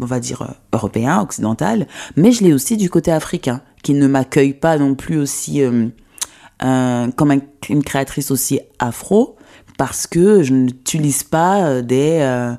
on 0.00 0.06
va 0.06 0.20
dire, 0.20 0.42
euh, 0.42 0.46
européen, 0.72 1.20
occidental, 1.20 1.86
mais 2.16 2.30
je 2.32 2.44
l'ai 2.44 2.52
aussi 2.52 2.76
du 2.76 2.88
côté 2.90 3.10
africain, 3.10 3.60
qui 3.82 3.92
ne 3.94 4.06
m'accueille 4.06 4.54
pas 4.54 4.78
non 4.78 4.94
plus 4.94 5.18
aussi 5.18 5.62
euh, 5.62 5.88
euh, 6.62 7.08
comme 7.16 7.30
un- 7.32 7.40
une 7.68 7.82
créatrice 7.82 8.30
aussi 8.30 8.60
afro, 8.78 9.36
parce 9.78 10.06
que 10.06 10.42
je 10.42 10.52
n'utilise 10.52 11.22
pas 11.24 11.80
des, 11.82 12.18
euh, 12.20 12.52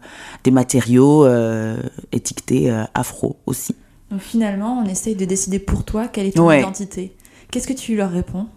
des 0.43 0.51
matériaux 0.51 1.23
euh, 1.25 1.77
étiquetés 2.11 2.69
euh, 2.71 2.83
afro 2.93 3.37
aussi. 3.45 3.75
Donc 4.09 4.19
finalement, 4.21 4.83
on 4.83 4.89
essaye 4.89 5.15
de 5.15 5.23
décider 5.23 5.59
pour 5.59 5.85
toi 5.85 6.07
quelle 6.09 6.25
est 6.27 6.35
ton 6.35 6.47
Ouais. 6.47 6.59
identité. 6.59 7.15
Qu'est-ce 7.49 7.67
que 7.67 7.73
tu 7.73 7.95
leur 7.95 8.11
réponds? 8.11 8.47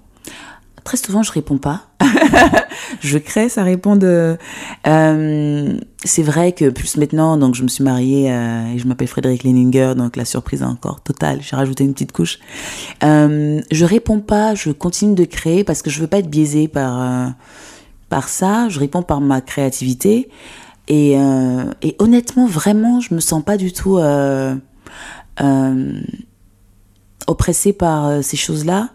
Très 0.85 0.99
souvent, 0.99 1.23
je 1.23 1.33
réponds 1.33 1.57
pas. 1.57 1.87
je 3.01 3.16
crée, 3.18 3.49
ça 3.49 3.62
répond 3.62 3.97
de. 3.97 4.37
Euh, 4.87 5.79
c'est 6.05 6.23
vrai 6.23 6.53
que 6.53 6.68
plus 6.68 6.99
maintenant, 6.99 7.38
donc 7.38 7.55
je 7.55 7.62
me 7.62 7.68
suis 7.68 7.83
mariée 7.83 8.31
euh, 8.31 8.75
et 8.75 8.79
je 8.79 8.87
m'appelle 8.87 9.09
Frédéric 9.09 9.44
Leninger, 9.44 9.94
donc 9.97 10.16
la 10.16 10.27
surprise 10.27 10.61
est 10.61 10.66
encore 10.66 11.01
totale. 11.01 11.40
J'ai 11.40 11.57
rajouté 11.57 11.85
une 11.85 11.94
petite 11.94 12.12
couche. 12.12 12.38
Euh, 13.03 13.62
je 13.70 13.85
réponds 13.87 14.20
pas, 14.20 14.55
je 14.55 14.70
continue 14.70 15.14
de 15.14 15.25
créer 15.25 15.64
parce 15.64 15.81
que 15.81 15.88
je 15.88 16.01
veux 16.01 16.07
pas 16.07 16.18
être 16.18 16.31
biaisée 16.31 16.68
par 16.68 17.33
par 18.11 18.29
ça. 18.29 18.68
Je 18.68 18.79
réponds 18.79 19.03
par 19.03 19.23
ma 19.23 19.40
créativité 19.40 20.29
et 20.88 21.16
et 21.83 21.97
honnêtement, 21.99 22.47
vraiment, 22.47 23.01
je 23.01 23.14
me 23.14 23.20
sens 23.20 23.42
pas 23.42 23.57
du 23.57 23.73
tout 23.73 23.99
oppressée 27.27 27.73
par 27.73 28.23
ces 28.23 28.37
choses-là. 28.37 28.90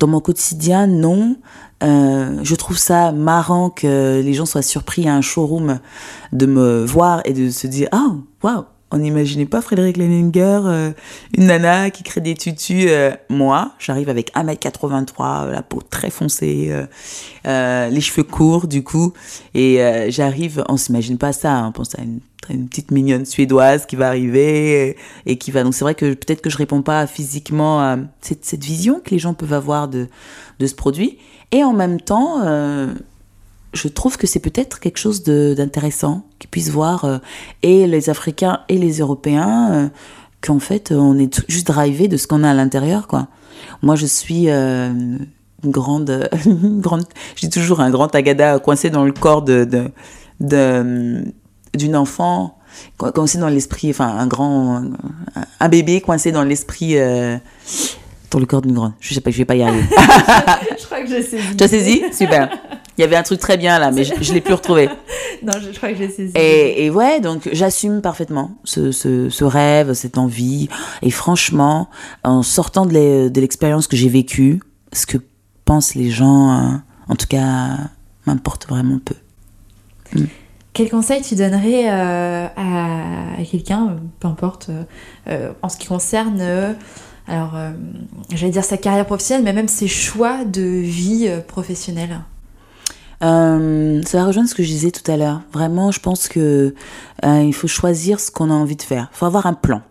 Dans 0.00 0.06
mon 0.06 0.20
quotidien, 0.20 0.86
non. 0.86 1.36
Euh, 1.82 2.40
je 2.42 2.54
trouve 2.54 2.78
ça 2.78 3.12
marrant 3.12 3.68
que 3.68 4.22
les 4.24 4.32
gens 4.32 4.46
soient 4.46 4.62
surpris 4.62 5.06
à 5.06 5.14
un 5.14 5.20
showroom 5.20 5.78
de 6.32 6.46
me 6.46 6.86
voir 6.86 7.20
et 7.26 7.34
de 7.34 7.50
se 7.50 7.66
dire 7.66 7.88
Ah, 7.92 8.14
waouh, 8.42 8.64
on 8.90 8.98
n'imaginait 8.98 9.46
pas 9.46 9.62
Frédéric 9.62 9.96
Leninger, 9.96 10.60
euh, 10.64 10.90
une 11.36 11.46
nana 11.46 11.90
qui 11.90 12.02
crée 12.02 12.20
des 12.20 12.34
tutus. 12.34 12.86
euh, 12.88 13.12
moi, 13.28 13.72
j'arrive 13.78 14.08
avec 14.08 14.32
1m83, 14.34 15.46
euh, 15.46 15.52
la 15.52 15.62
peau 15.62 15.80
très 15.80 16.10
foncée, 16.10 16.72
les 17.44 18.00
cheveux 18.00 18.24
courts 18.24 18.66
du 18.66 18.82
coup. 18.82 19.12
Et 19.54 19.78
j'arrive, 20.08 20.64
on 20.68 20.76
s'imagine 20.76 21.18
pas 21.18 21.32
ça, 21.32 21.52
hein, 21.52 21.68
on 21.68 21.72
pense 21.72 21.98
à 21.98 22.02
une, 22.02 22.20
petite 22.68 22.90
mignonne 22.90 23.26
suédoise 23.26 23.86
qui 23.86 23.94
va 23.94 24.08
arriver 24.08 24.96
et, 25.24 25.38
qui 25.38 25.52
va. 25.52 25.62
Donc 25.62 25.72
c'est 25.72 25.84
vrai 25.84 25.94
que 25.94 26.14
peut-être 26.14 26.40
que 26.40 26.50
je 26.50 26.56
réponds 26.56 26.82
pas 26.82 27.06
physiquement 27.06 27.80
à 27.80 27.96
cette, 28.22 28.64
vision 28.64 29.00
que 29.04 29.10
les 29.10 29.20
gens 29.20 29.34
peuvent 29.34 29.52
avoir 29.52 29.86
de, 29.86 30.08
ce 30.60 30.74
produit. 30.74 31.18
Et 31.52 31.62
en 31.62 31.72
même 31.72 32.00
temps, 32.00 32.40
je 33.72 33.88
trouve 33.88 34.16
que 34.16 34.26
c'est 34.26 34.40
peut-être 34.40 34.80
quelque 34.80 34.98
chose 34.98 35.22
d'intéressant 35.22 36.22
qu'ils 36.38 36.50
puissent 36.50 36.70
voir, 36.70 37.04
euh, 37.04 37.18
et 37.62 37.86
les 37.86 38.10
Africains 38.10 38.60
et 38.68 38.78
les 38.78 38.98
Européens, 38.98 39.70
euh, 39.72 39.88
qu'en 40.40 40.58
fait, 40.58 40.92
on 40.92 41.18
est 41.18 41.42
juste 41.48 41.66
drivé 41.68 42.08
de 42.08 42.16
ce 42.16 42.26
qu'on 42.26 42.42
a 42.44 42.50
à 42.50 42.54
l'intérieur, 42.54 43.06
quoi. 43.06 43.28
Moi, 43.82 43.94
je 43.94 44.06
suis 44.06 44.48
euh, 44.48 44.88
une 45.64 45.70
grande, 45.70 46.28
une 46.46 46.80
grande, 46.80 47.04
j'ai 47.36 47.48
toujours 47.50 47.80
un 47.80 47.90
grand 47.90 48.12
agada 48.14 48.58
coincé 48.58 48.90
dans 48.90 49.04
le 49.04 49.12
corps 49.12 49.42
de, 49.42 49.64
de, 49.64 49.90
de- 50.40 51.24
d'une 51.76 51.94
enfant, 51.94 52.58
co- 52.96 53.12
coincé 53.12 53.38
dans 53.38 53.48
l'esprit, 53.48 53.90
enfin, 53.90 54.08
un 54.08 54.26
grand, 54.26 54.82
un, 55.60 55.68
bébé 55.68 56.00
coincé 56.00 56.32
dans 56.32 56.42
l'esprit, 56.42 56.98
euh, 56.98 57.36
dans 58.30 58.38
le 58.40 58.46
corps 58.46 58.62
d'une 58.62 58.72
grande. 58.74 58.92
Je 59.00 59.14
sais 59.14 59.20
pas, 59.20 59.30
je 59.30 59.38
vais 59.38 59.44
pas 59.44 59.54
y 59.56 59.62
arriver. 59.62 59.84
Je 60.80 60.86
crois 60.86 61.02
que 61.02 61.08
j'ai 61.08 61.22
saisi. 61.22 61.56
Tu 61.56 61.62
as 61.64 61.68
saisi? 61.68 62.02
Super. 62.12 62.48
Il 63.00 63.04
y 63.04 63.06
avait 63.06 63.16
un 63.16 63.22
truc 63.22 63.40
très 63.40 63.56
bien 63.56 63.78
là, 63.78 63.90
mais 63.90 64.04
je, 64.04 64.12
je 64.20 64.34
l'ai 64.34 64.42
plus 64.42 64.52
retrouvé. 64.52 64.90
Non, 65.42 65.54
je, 65.58 65.72
je 65.72 65.76
crois 65.78 65.88
que 65.90 65.96
j'ai 65.96 66.10
saisi. 66.10 66.34
Et, 66.36 66.84
et 66.84 66.90
ouais, 66.90 67.18
donc 67.20 67.48
j'assume 67.50 68.02
parfaitement 68.02 68.50
ce, 68.64 68.92
ce, 68.92 69.30
ce 69.30 69.42
rêve, 69.42 69.94
cette 69.94 70.18
envie. 70.18 70.68
Et 71.00 71.10
franchement, 71.10 71.88
en 72.24 72.42
sortant 72.42 72.84
de 72.84 72.92
l'e- 72.92 73.30
de 73.30 73.40
l'expérience 73.40 73.86
que 73.86 73.96
j'ai 73.96 74.10
vécue, 74.10 74.60
ce 74.92 75.06
que 75.06 75.16
pensent 75.64 75.94
les 75.94 76.10
gens, 76.10 76.50
euh, 76.52 76.76
en 77.08 77.16
tout 77.16 77.26
cas, 77.26 77.78
m'importe 78.26 78.68
vraiment 78.68 78.98
peu. 79.02 79.14
Quel 80.74 80.90
conseil 80.90 81.22
tu 81.22 81.36
donnerais 81.36 81.88
euh, 81.90 82.46
à, 82.54 83.40
à 83.40 83.44
quelqu'un, 83.50 83.96
peu 84.20 84.28
importe, 84.28 84.68
euh, 84.68 84.82
euh, 85.28 85.52
en 85.62 85.70
ce 85.70 85.78
qui 85.78 85.86
concerne, 85.86 86.38
euh, 86.42 86.74
alors, 87.28 87.54
j'allais 88.34 88.52
dire 88.52 88.64
sa 88.64 88.76
carrière 88.76 89.06
professionnelle, 89.06 89.44
mais 89.44 89.52
même 89.54 89.68
ses 89.68 89.88
choix 89.88 90.44
de 90.44 90.60
vie 90.62 91.30
professionnelle? 91.48 92.20
Euh, 93.22 94.00
ça 94.06 94.18
va 94.18 94.26
rejoindre 94.26 94.48
ce 94.48 94.54
que 94.54 94.62
je 94.62 94.68
disais 94.68 94.90
tout 94.90 95.08
à 95.10 95.16
l'heure. 95.16 95.42
Vraiment, 95.52 95.90
je 95.90 96.00
pense 96.00 96.26
que 96.28 96.74
euh, 97.24 97.42
il 97.42 97.52
faut 97.52 97.68
choisir 97.68 98.18
ce 98.18 98.30
qu'on 98.30 98.50
a 98.50 98.54
envie 98.54 98.76
de 98.76 98.82
faire. 98.82 99.08
Il 99.12 99.16
faut 99.16 99.26
avoir 99.26 99.46
un 99.46 99.52
plan. 99.54 99.82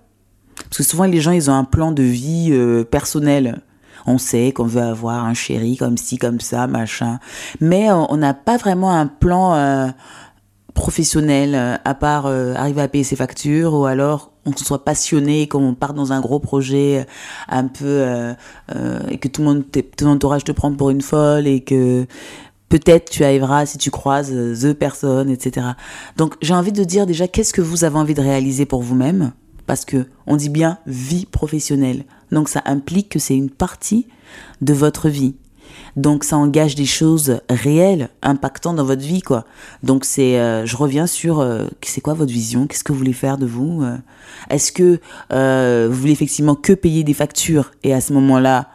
Parce 0.56 0.78
que 0.78 0.84
souvent, 0.84 1.06
les 1.06 1.22
gens, 1.22 1.32
ils 1.32 1.50
ont 1.50 1.54
un 1.54 1.64
plan 1.64 1.92
de 1.92 2.04
vie 2.04 2.50
euh, 2.52 2.84
personnel. 2.84 3.62
On 4.08 4.18
sait 4.18 4.52
qu'on 4.52 4.66
veut 4.66 4.82
avoir 4.82 5.26
un 5.26 5.34
chéri 5.36 5.78
comme 5.78 5.98
ci, 5.98 6.18
comme 6.18 6.40
ça, 6.40 6.66
machin. 6.68 7.20
Mais 7.60 7.92
euh, 7.92 7.96
on 8.10 8.18
n'a 8.18 8.34
pas 8.34 8.58
vraiment 8.58 8.92
un 8.92 9.06
plan 9.08 9.94
professionnel, 10.74 11.80
à 11.84 11.94
part 11.94 12.26
arriver 12.26 12.82
à 12.82 12.88
payer 12.88 13.04
ses 13.04 13.18
factures, 13.18 13.74
ou 13.74 13.86
alors 13.86 14.32
on 14.46 14.56
soit 14.56 14.86
passionné, 14.86 15.48
qu'on 15.48 15.74
part 15.76 15.94
dans 15.94 16.14
un 16.14 16.22
gros 16.22 16.40
projet 16.40 17.06
un 17.50 17.68
peu... 17.68 18.34
et 19.10 19.18
que 19.18 19.28
tout 19.28 19.42
le 19.42 19.48
monde, 19.48 19.66
ton 19.98 20.08
entourage 20.08 20.46
te 20.46 20.54
prend 20.54 20.72
pour 20.72 20.90
une 20.90 21.02
folle, 21.02 21.48
et 21.48 21.60
que 21.62 22.08
peut-être 22.70 23.10
tu 23.10 23.24
arriveras 23.24 23.66
si 23.66 23.78
tu 23.78 23.92
croises 23.92 24.32
euh, 24.32 24.56
the 24.56 24.74
personne, 24.74 25.30
etc. 25.30 25.68
Donc 26.18 26.36
j'ai 26.42 26.54
envie 26.54 26.72
de 26.72 26.84
dire 26.84 27.06
déjà 27.06 27.28
qu'est-ce 27.28 27.54
que 27.54 27.62
vous 27.62 27.84
avez 27.84 27.98
envie 27.98 28.14
de 28.14 28.22
réaliser 28.22 28.66
pour 28.66 28.82
vous-même? 28.82 29.34
Parce 29.66 29.86
que 29.86 30.08
on 30.26 30.36
dit 30.36 30.50
bien 30.50 30.78
vie 30.86 31.26
professionnelle. 31.26 32.06
Donc 32.32 32.48
ça 32.48 32.62
implique 32.66 33.10
que 33.10 33.20
c'est 33.20 33.36
une 33.36 33.50
partie 33.50 34.08
de 34.62 34.74
votre 34.74 35.10
vie. 35.10 35.36
Donc 35.96 36.24
ça 36.24 36.38
engage 36.38 36.76
des 36.76 36.86
choses 36.86 37.40
réelles, 37.50 38.10
impactantes 38.22 38.76
dans 38.78 38.86
votre 38.86 39.02
vie, 39.02 39.22
quoi. 39.22 39.46
Donc 39.84 40.06
c'est, 40.06 40.40
euh, 40.40 40.66
je 40.66 40.76
reviens 40.76 41.08
sur, 41.08 41.40
euh, 41.40 41.68
c'est 41.82 42.02
quoi 42.02 42.14
votre 42.14 42.32
vision? 42.32 42.68
Qu'est-ce 42.68 42.84
que 42.84 42.92
vous 42.92 42.98
voulez 42.98 43.14
faire 43.14 43.38
de 43.38 43.46
vous 43.46 43.84
euh? 43.84 43.98
Est-ce 44.50 44.72
que 44.72 45.00
vous 45.88 45.96
voulez 45.96 46.12
effectivement 46.12 46.56
que 46.56 46.74
payer 46.74 47.04
des 47.04 47.14
factures 47.14 47.72
et 47.84 47.94
à 47.94 48.02
ce 48.02 48.14
moment-là, 48.14 48.70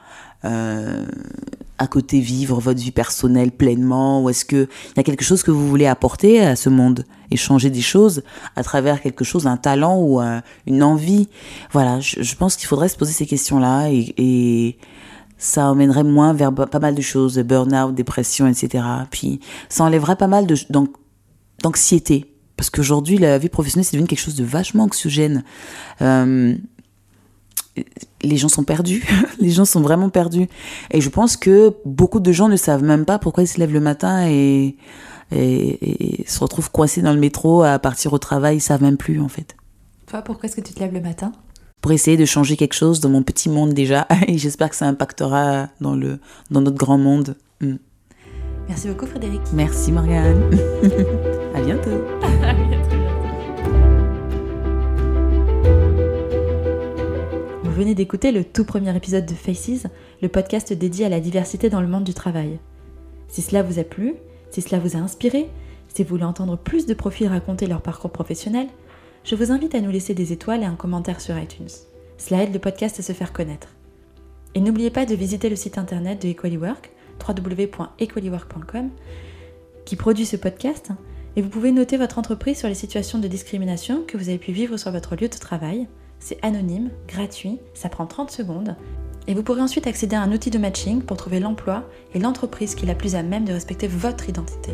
à 1.79 1.87
côté 1.87 2.21
vivre 2.21 2.61
votre 2.61 2.81
vie 2.81 2.93
personnelle 2.93 3.51
pleinement 3.51 4.23
Ou 4.23 4.31
est-ce 4.31 4.45
qu'il 4.45 4.69
y 4.97 5.01
a 5.01 5.03
quelque 5.03 5.25
chose 5.25 5.43
que 5.43 5.51
vous 5.51 5.69
voulez 5.69 5.87
apporter 5.87 6.41
à 6.41 6.57
ce 6.57 6.69
monde 6.69 7.05
et 7.31 7.37
changer 7.37 7.71
des 7.71 7.81
choses 7.81 8.23
à 8.55 8.63
travers 8.63 9.01
quelque 9.01 9.25
chose, 9.25 9.47
un 9.47 9.57
talent 9.57 9.99
ou 10.01 10.21
une 10.67 10.83
envie? 10.83 11.29
Voilà, 11.73 12.01
je, 12.01 12.35
pense 12.37 12.57
qu'il 12.57 12.69
faudrait 12.69 12.89
se 12.89 12.97
poser 12.97 13.13
ces 13.13 13.27
questions-là 13.27 13.89
et 13.91 14.79
ça 15.45 15.71
emmènerait 15.71 16.05
moins 16.05 16.33
vers 16.33 16.53
pas 16.53 16.79
mal 16.79 16.95
de 16.95 17.03
choses, 17.03 17.39
burn-out, 17.39 17.95
dépression, 17.95 18.47
etc. 18.47 18.85
Puis 19.11 19.41
ça 19.69 19.85
enlèverait 19.85 20.17
pas 20.17 20.27
mal 20.27 20.47
d'anxiété. 21.63 22.31
Parce 22.57 22.71
qu'aujourd'hui, 22.71 23.19
la 23.19 23.37
vie 23.39 23.49
professionnelle, 23.49 23.85
c'est 23.85 23.97
devenu 23.97 24.07
quelque 24.07 24.21
chose 24.21 24.37
de 24.37 24.45
vachement 24.45 24.85
anxiogène. 24.85 25.45
Euh, 26.03 26.55
les 28.23 28.37
gens 28.37 28.49
sont 28.49 28.65
perdus. 28.65 29.05
les 29.41 29.51
gens 29.51 29.65
sont 29.65 29.81
vraiment 29.81 30.09
perdus. 30.09 30.49
Et 30.91 31.01
je 31.01 31.09
pense 31.09 31.37
que 31.37 31.75
beaucoup 31.85 32.21
de 32.21 32.33
gens 32.33 32.49
ne 32.49 32.57
savent 32.57 32.85
même 32.85 33.05
pas 33.05 33.19
pourquoi 33.19 33.43
ils 33.43 33.49
se 33.49 33.59
lèvent 33.59 33.73
le 33.73 33.81
matin 33.81 34.27
et, 34.29 34.77
et, 35.33 36.25
se 36.27 36.41
retrouvent 36.41 36.71
coincés 36.71 37.03
dans 37.03 37.13
le 37.13 37.21
métro 37.21 37.63
à 37.63 37.79
partir 37.79 38.13
au 38.13 38.19
travail. 38.19 38.57
Ils 38.57 38.61
savent 38.61 38.83
même 38.83 38.97
plus, 38.97 39.21
en 39.21 39.29
fait. 39.29 39.57
Toi, 40.07 40.23
pourquoi 40.23 40.49
est-ce 40.49 40.57
que 40.57 40.61
tu 40.61 40.75
te 40.75 40.81
lèves 40.81 40.95
le 40.95 41.01
matin? 41.01 41.33
Pour 41.81 41.93
essayer 41.93 42.17
de 42.17 42.25
changer 42.25 42.57
quelque 42.57 42.75
chose 42.75 43.01
dans 43.01 43.11
mon 43.11 43.23
petit 43.23 43.49
monde 43.49 43.75
déjà. 43.75 44.07
Et 44.27 44.39
j'espère 44.39 44.71
que 44.71 44.77
ça 44.77 44.87
impactera 44.87 45.69
dans, 45.81 45.95
le, 45.95 46.19
dans 46.51 46.61
notre 46.61 46.79
grand 46.79 46.99
monde. 46.99 47.37
Mm. 47.61 47.75
Merci 48.69 48.89
beaucoup 48.89 49.07
Frédéric. 49.07 49.43
Merci 49.53 49.93
Morgane. 49.93 50.43
à 51.55 51.61
bientôt. 51.61 51.91
à 52.43 52.55
bientôt. 52.55 53.04
Venez 57.75 57.97
d'écouter 57.97 58.31
le 58.31 58.45
tout 58.45 58.65
premier 58.65 58.97
épisode 58.97 59.27
de 59.27 59.35
Faces, 59.35 59.89
le 60.23 60.29
podcast 60.29 60.73
dédié 60.73 61.07
à 61.07 61.09
la 61.09 61.19
diversité 61.19 61.71
dans 61.71 61.81
le 61.81 61.89
monde 61.89 62.05
du 62.05 62.15
travail. 62.15 62.61
Si 63.27 63.43
cela 63.43 63.65
vous 63.65 63.81
a 63.81 63.85
plu, 63.85 64.15
si 64.51 64.63
cela 64.63 64.79
vous 64.79 64.97
a 64.97 65.01
inspiré, 65.01 65.51
si 65.89 66.05
vous 66.05 66.11
voulez 66.11 66.25
entendre 66.25 66.57
plus 66.57 66.87
de 66.87 66.95
profils 66.95 67.27
raconter 67.27 67.67
leur 67.67 67.83
parcours 67.83 68.13
professionnel, 68.13 68.69
je 69.25 69.35
vous 69.35 69.51
invite 69.51 69.75
à 69.75 69.81
nous 69.81 69.91
laisser 69.91 70.15
des 70.15 70.33
étoiles 70.33 70.63
et 70.63 70.67
un 70.67 70.77
commentaire 70.77 71.21
sur 71.21 71.37
iTunes. 71.37 71.67
Cela 72.17 72.45
aide 72.45 72.53
le 72.53 72.61
podcast 72.61 73.01
à 73.01 73.03
se 73.03 73.13
faire 73.13 73.33
connaître. 73.33 73.69
Et 74.55 74.61
n'oubliez 74.61 74.91
pas 74.91 75.05
de 75.05 75.17
visiter 75.17 75.49
le 75.49 75.57
site 75.57 75.77
internet 75.77 76.23
de 76.23 76.29
EqualiWork, 76.29 76.93
www.equaliwork.com, 77.27 78.91
qui 79.85 79.97
produit 79.97 80.27
ce 80.27 80.37
podcast, 80.37 80.91
et 81.35 81.43
vous 81.43 81.49
pouvez 81.49 81.73
noter 81.73 81.97
votre 81.97 82.21
entreprise 82.21 82.59
sur 82.59 82.69
les 82.69 82.75
situations 82.75 83.19
de 83.19 83.27
discrimination 83.27 84.05
que 84.07 84.17
vous 84.17 84.29
avez 84.29 84.39
pu 84.39 84.53
vivre 84.53 84.77
sur 84.77 84.93
votre 84.93 85.17
lieu 85.17 85.29
de 85.29 85.37
travail. 85.37 85.89
C'est 86.27 86.43
anonyme, 86.43 86.89
gratuit, 87.07 87.59
ça 87.75 87.91
prend 87.91 88.07
30 88.07 88.31
secondes, 88.31 88.77
et 89.27 89.35
vous 89.35 89.43
pourrez 89.43 89.61
ensuite 89.61 89.87
accéder 89.87 90.17
à 90.17 90.23
un 90.23 90.33
outil 90.33 90.49
de 90.49 90.57
matching 90.57 91.03
pour 91.03 91.19
trouver 91.19 91.39
l'emploi 91.39 91.85
et 92.15 92.19
l'entreprise 92.19 92.75
qui 92.75 92.87
la 92.87 92.95
plus 92.95 93.15
à 93.15 93.23
même 93.23 93.45
de 93.45 93.53
respecter 93.53 93.89
votre 93.89 94.27
identité. 94.27 94.73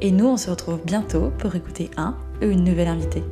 Et 0.00 0.10
nous, 0.10 0.26
on 0.26 0.36
se 0.36 0.50
retrouve 0.50 0.80
bientôt 0.84 1.30
pour 1.38 1.54
écouter 1.54 1.88
un 1.96 2.16
ou 2.42 2.46
une 2.46 2.64
nouvelle 2.64 2.88
invitée. 2.88 3.22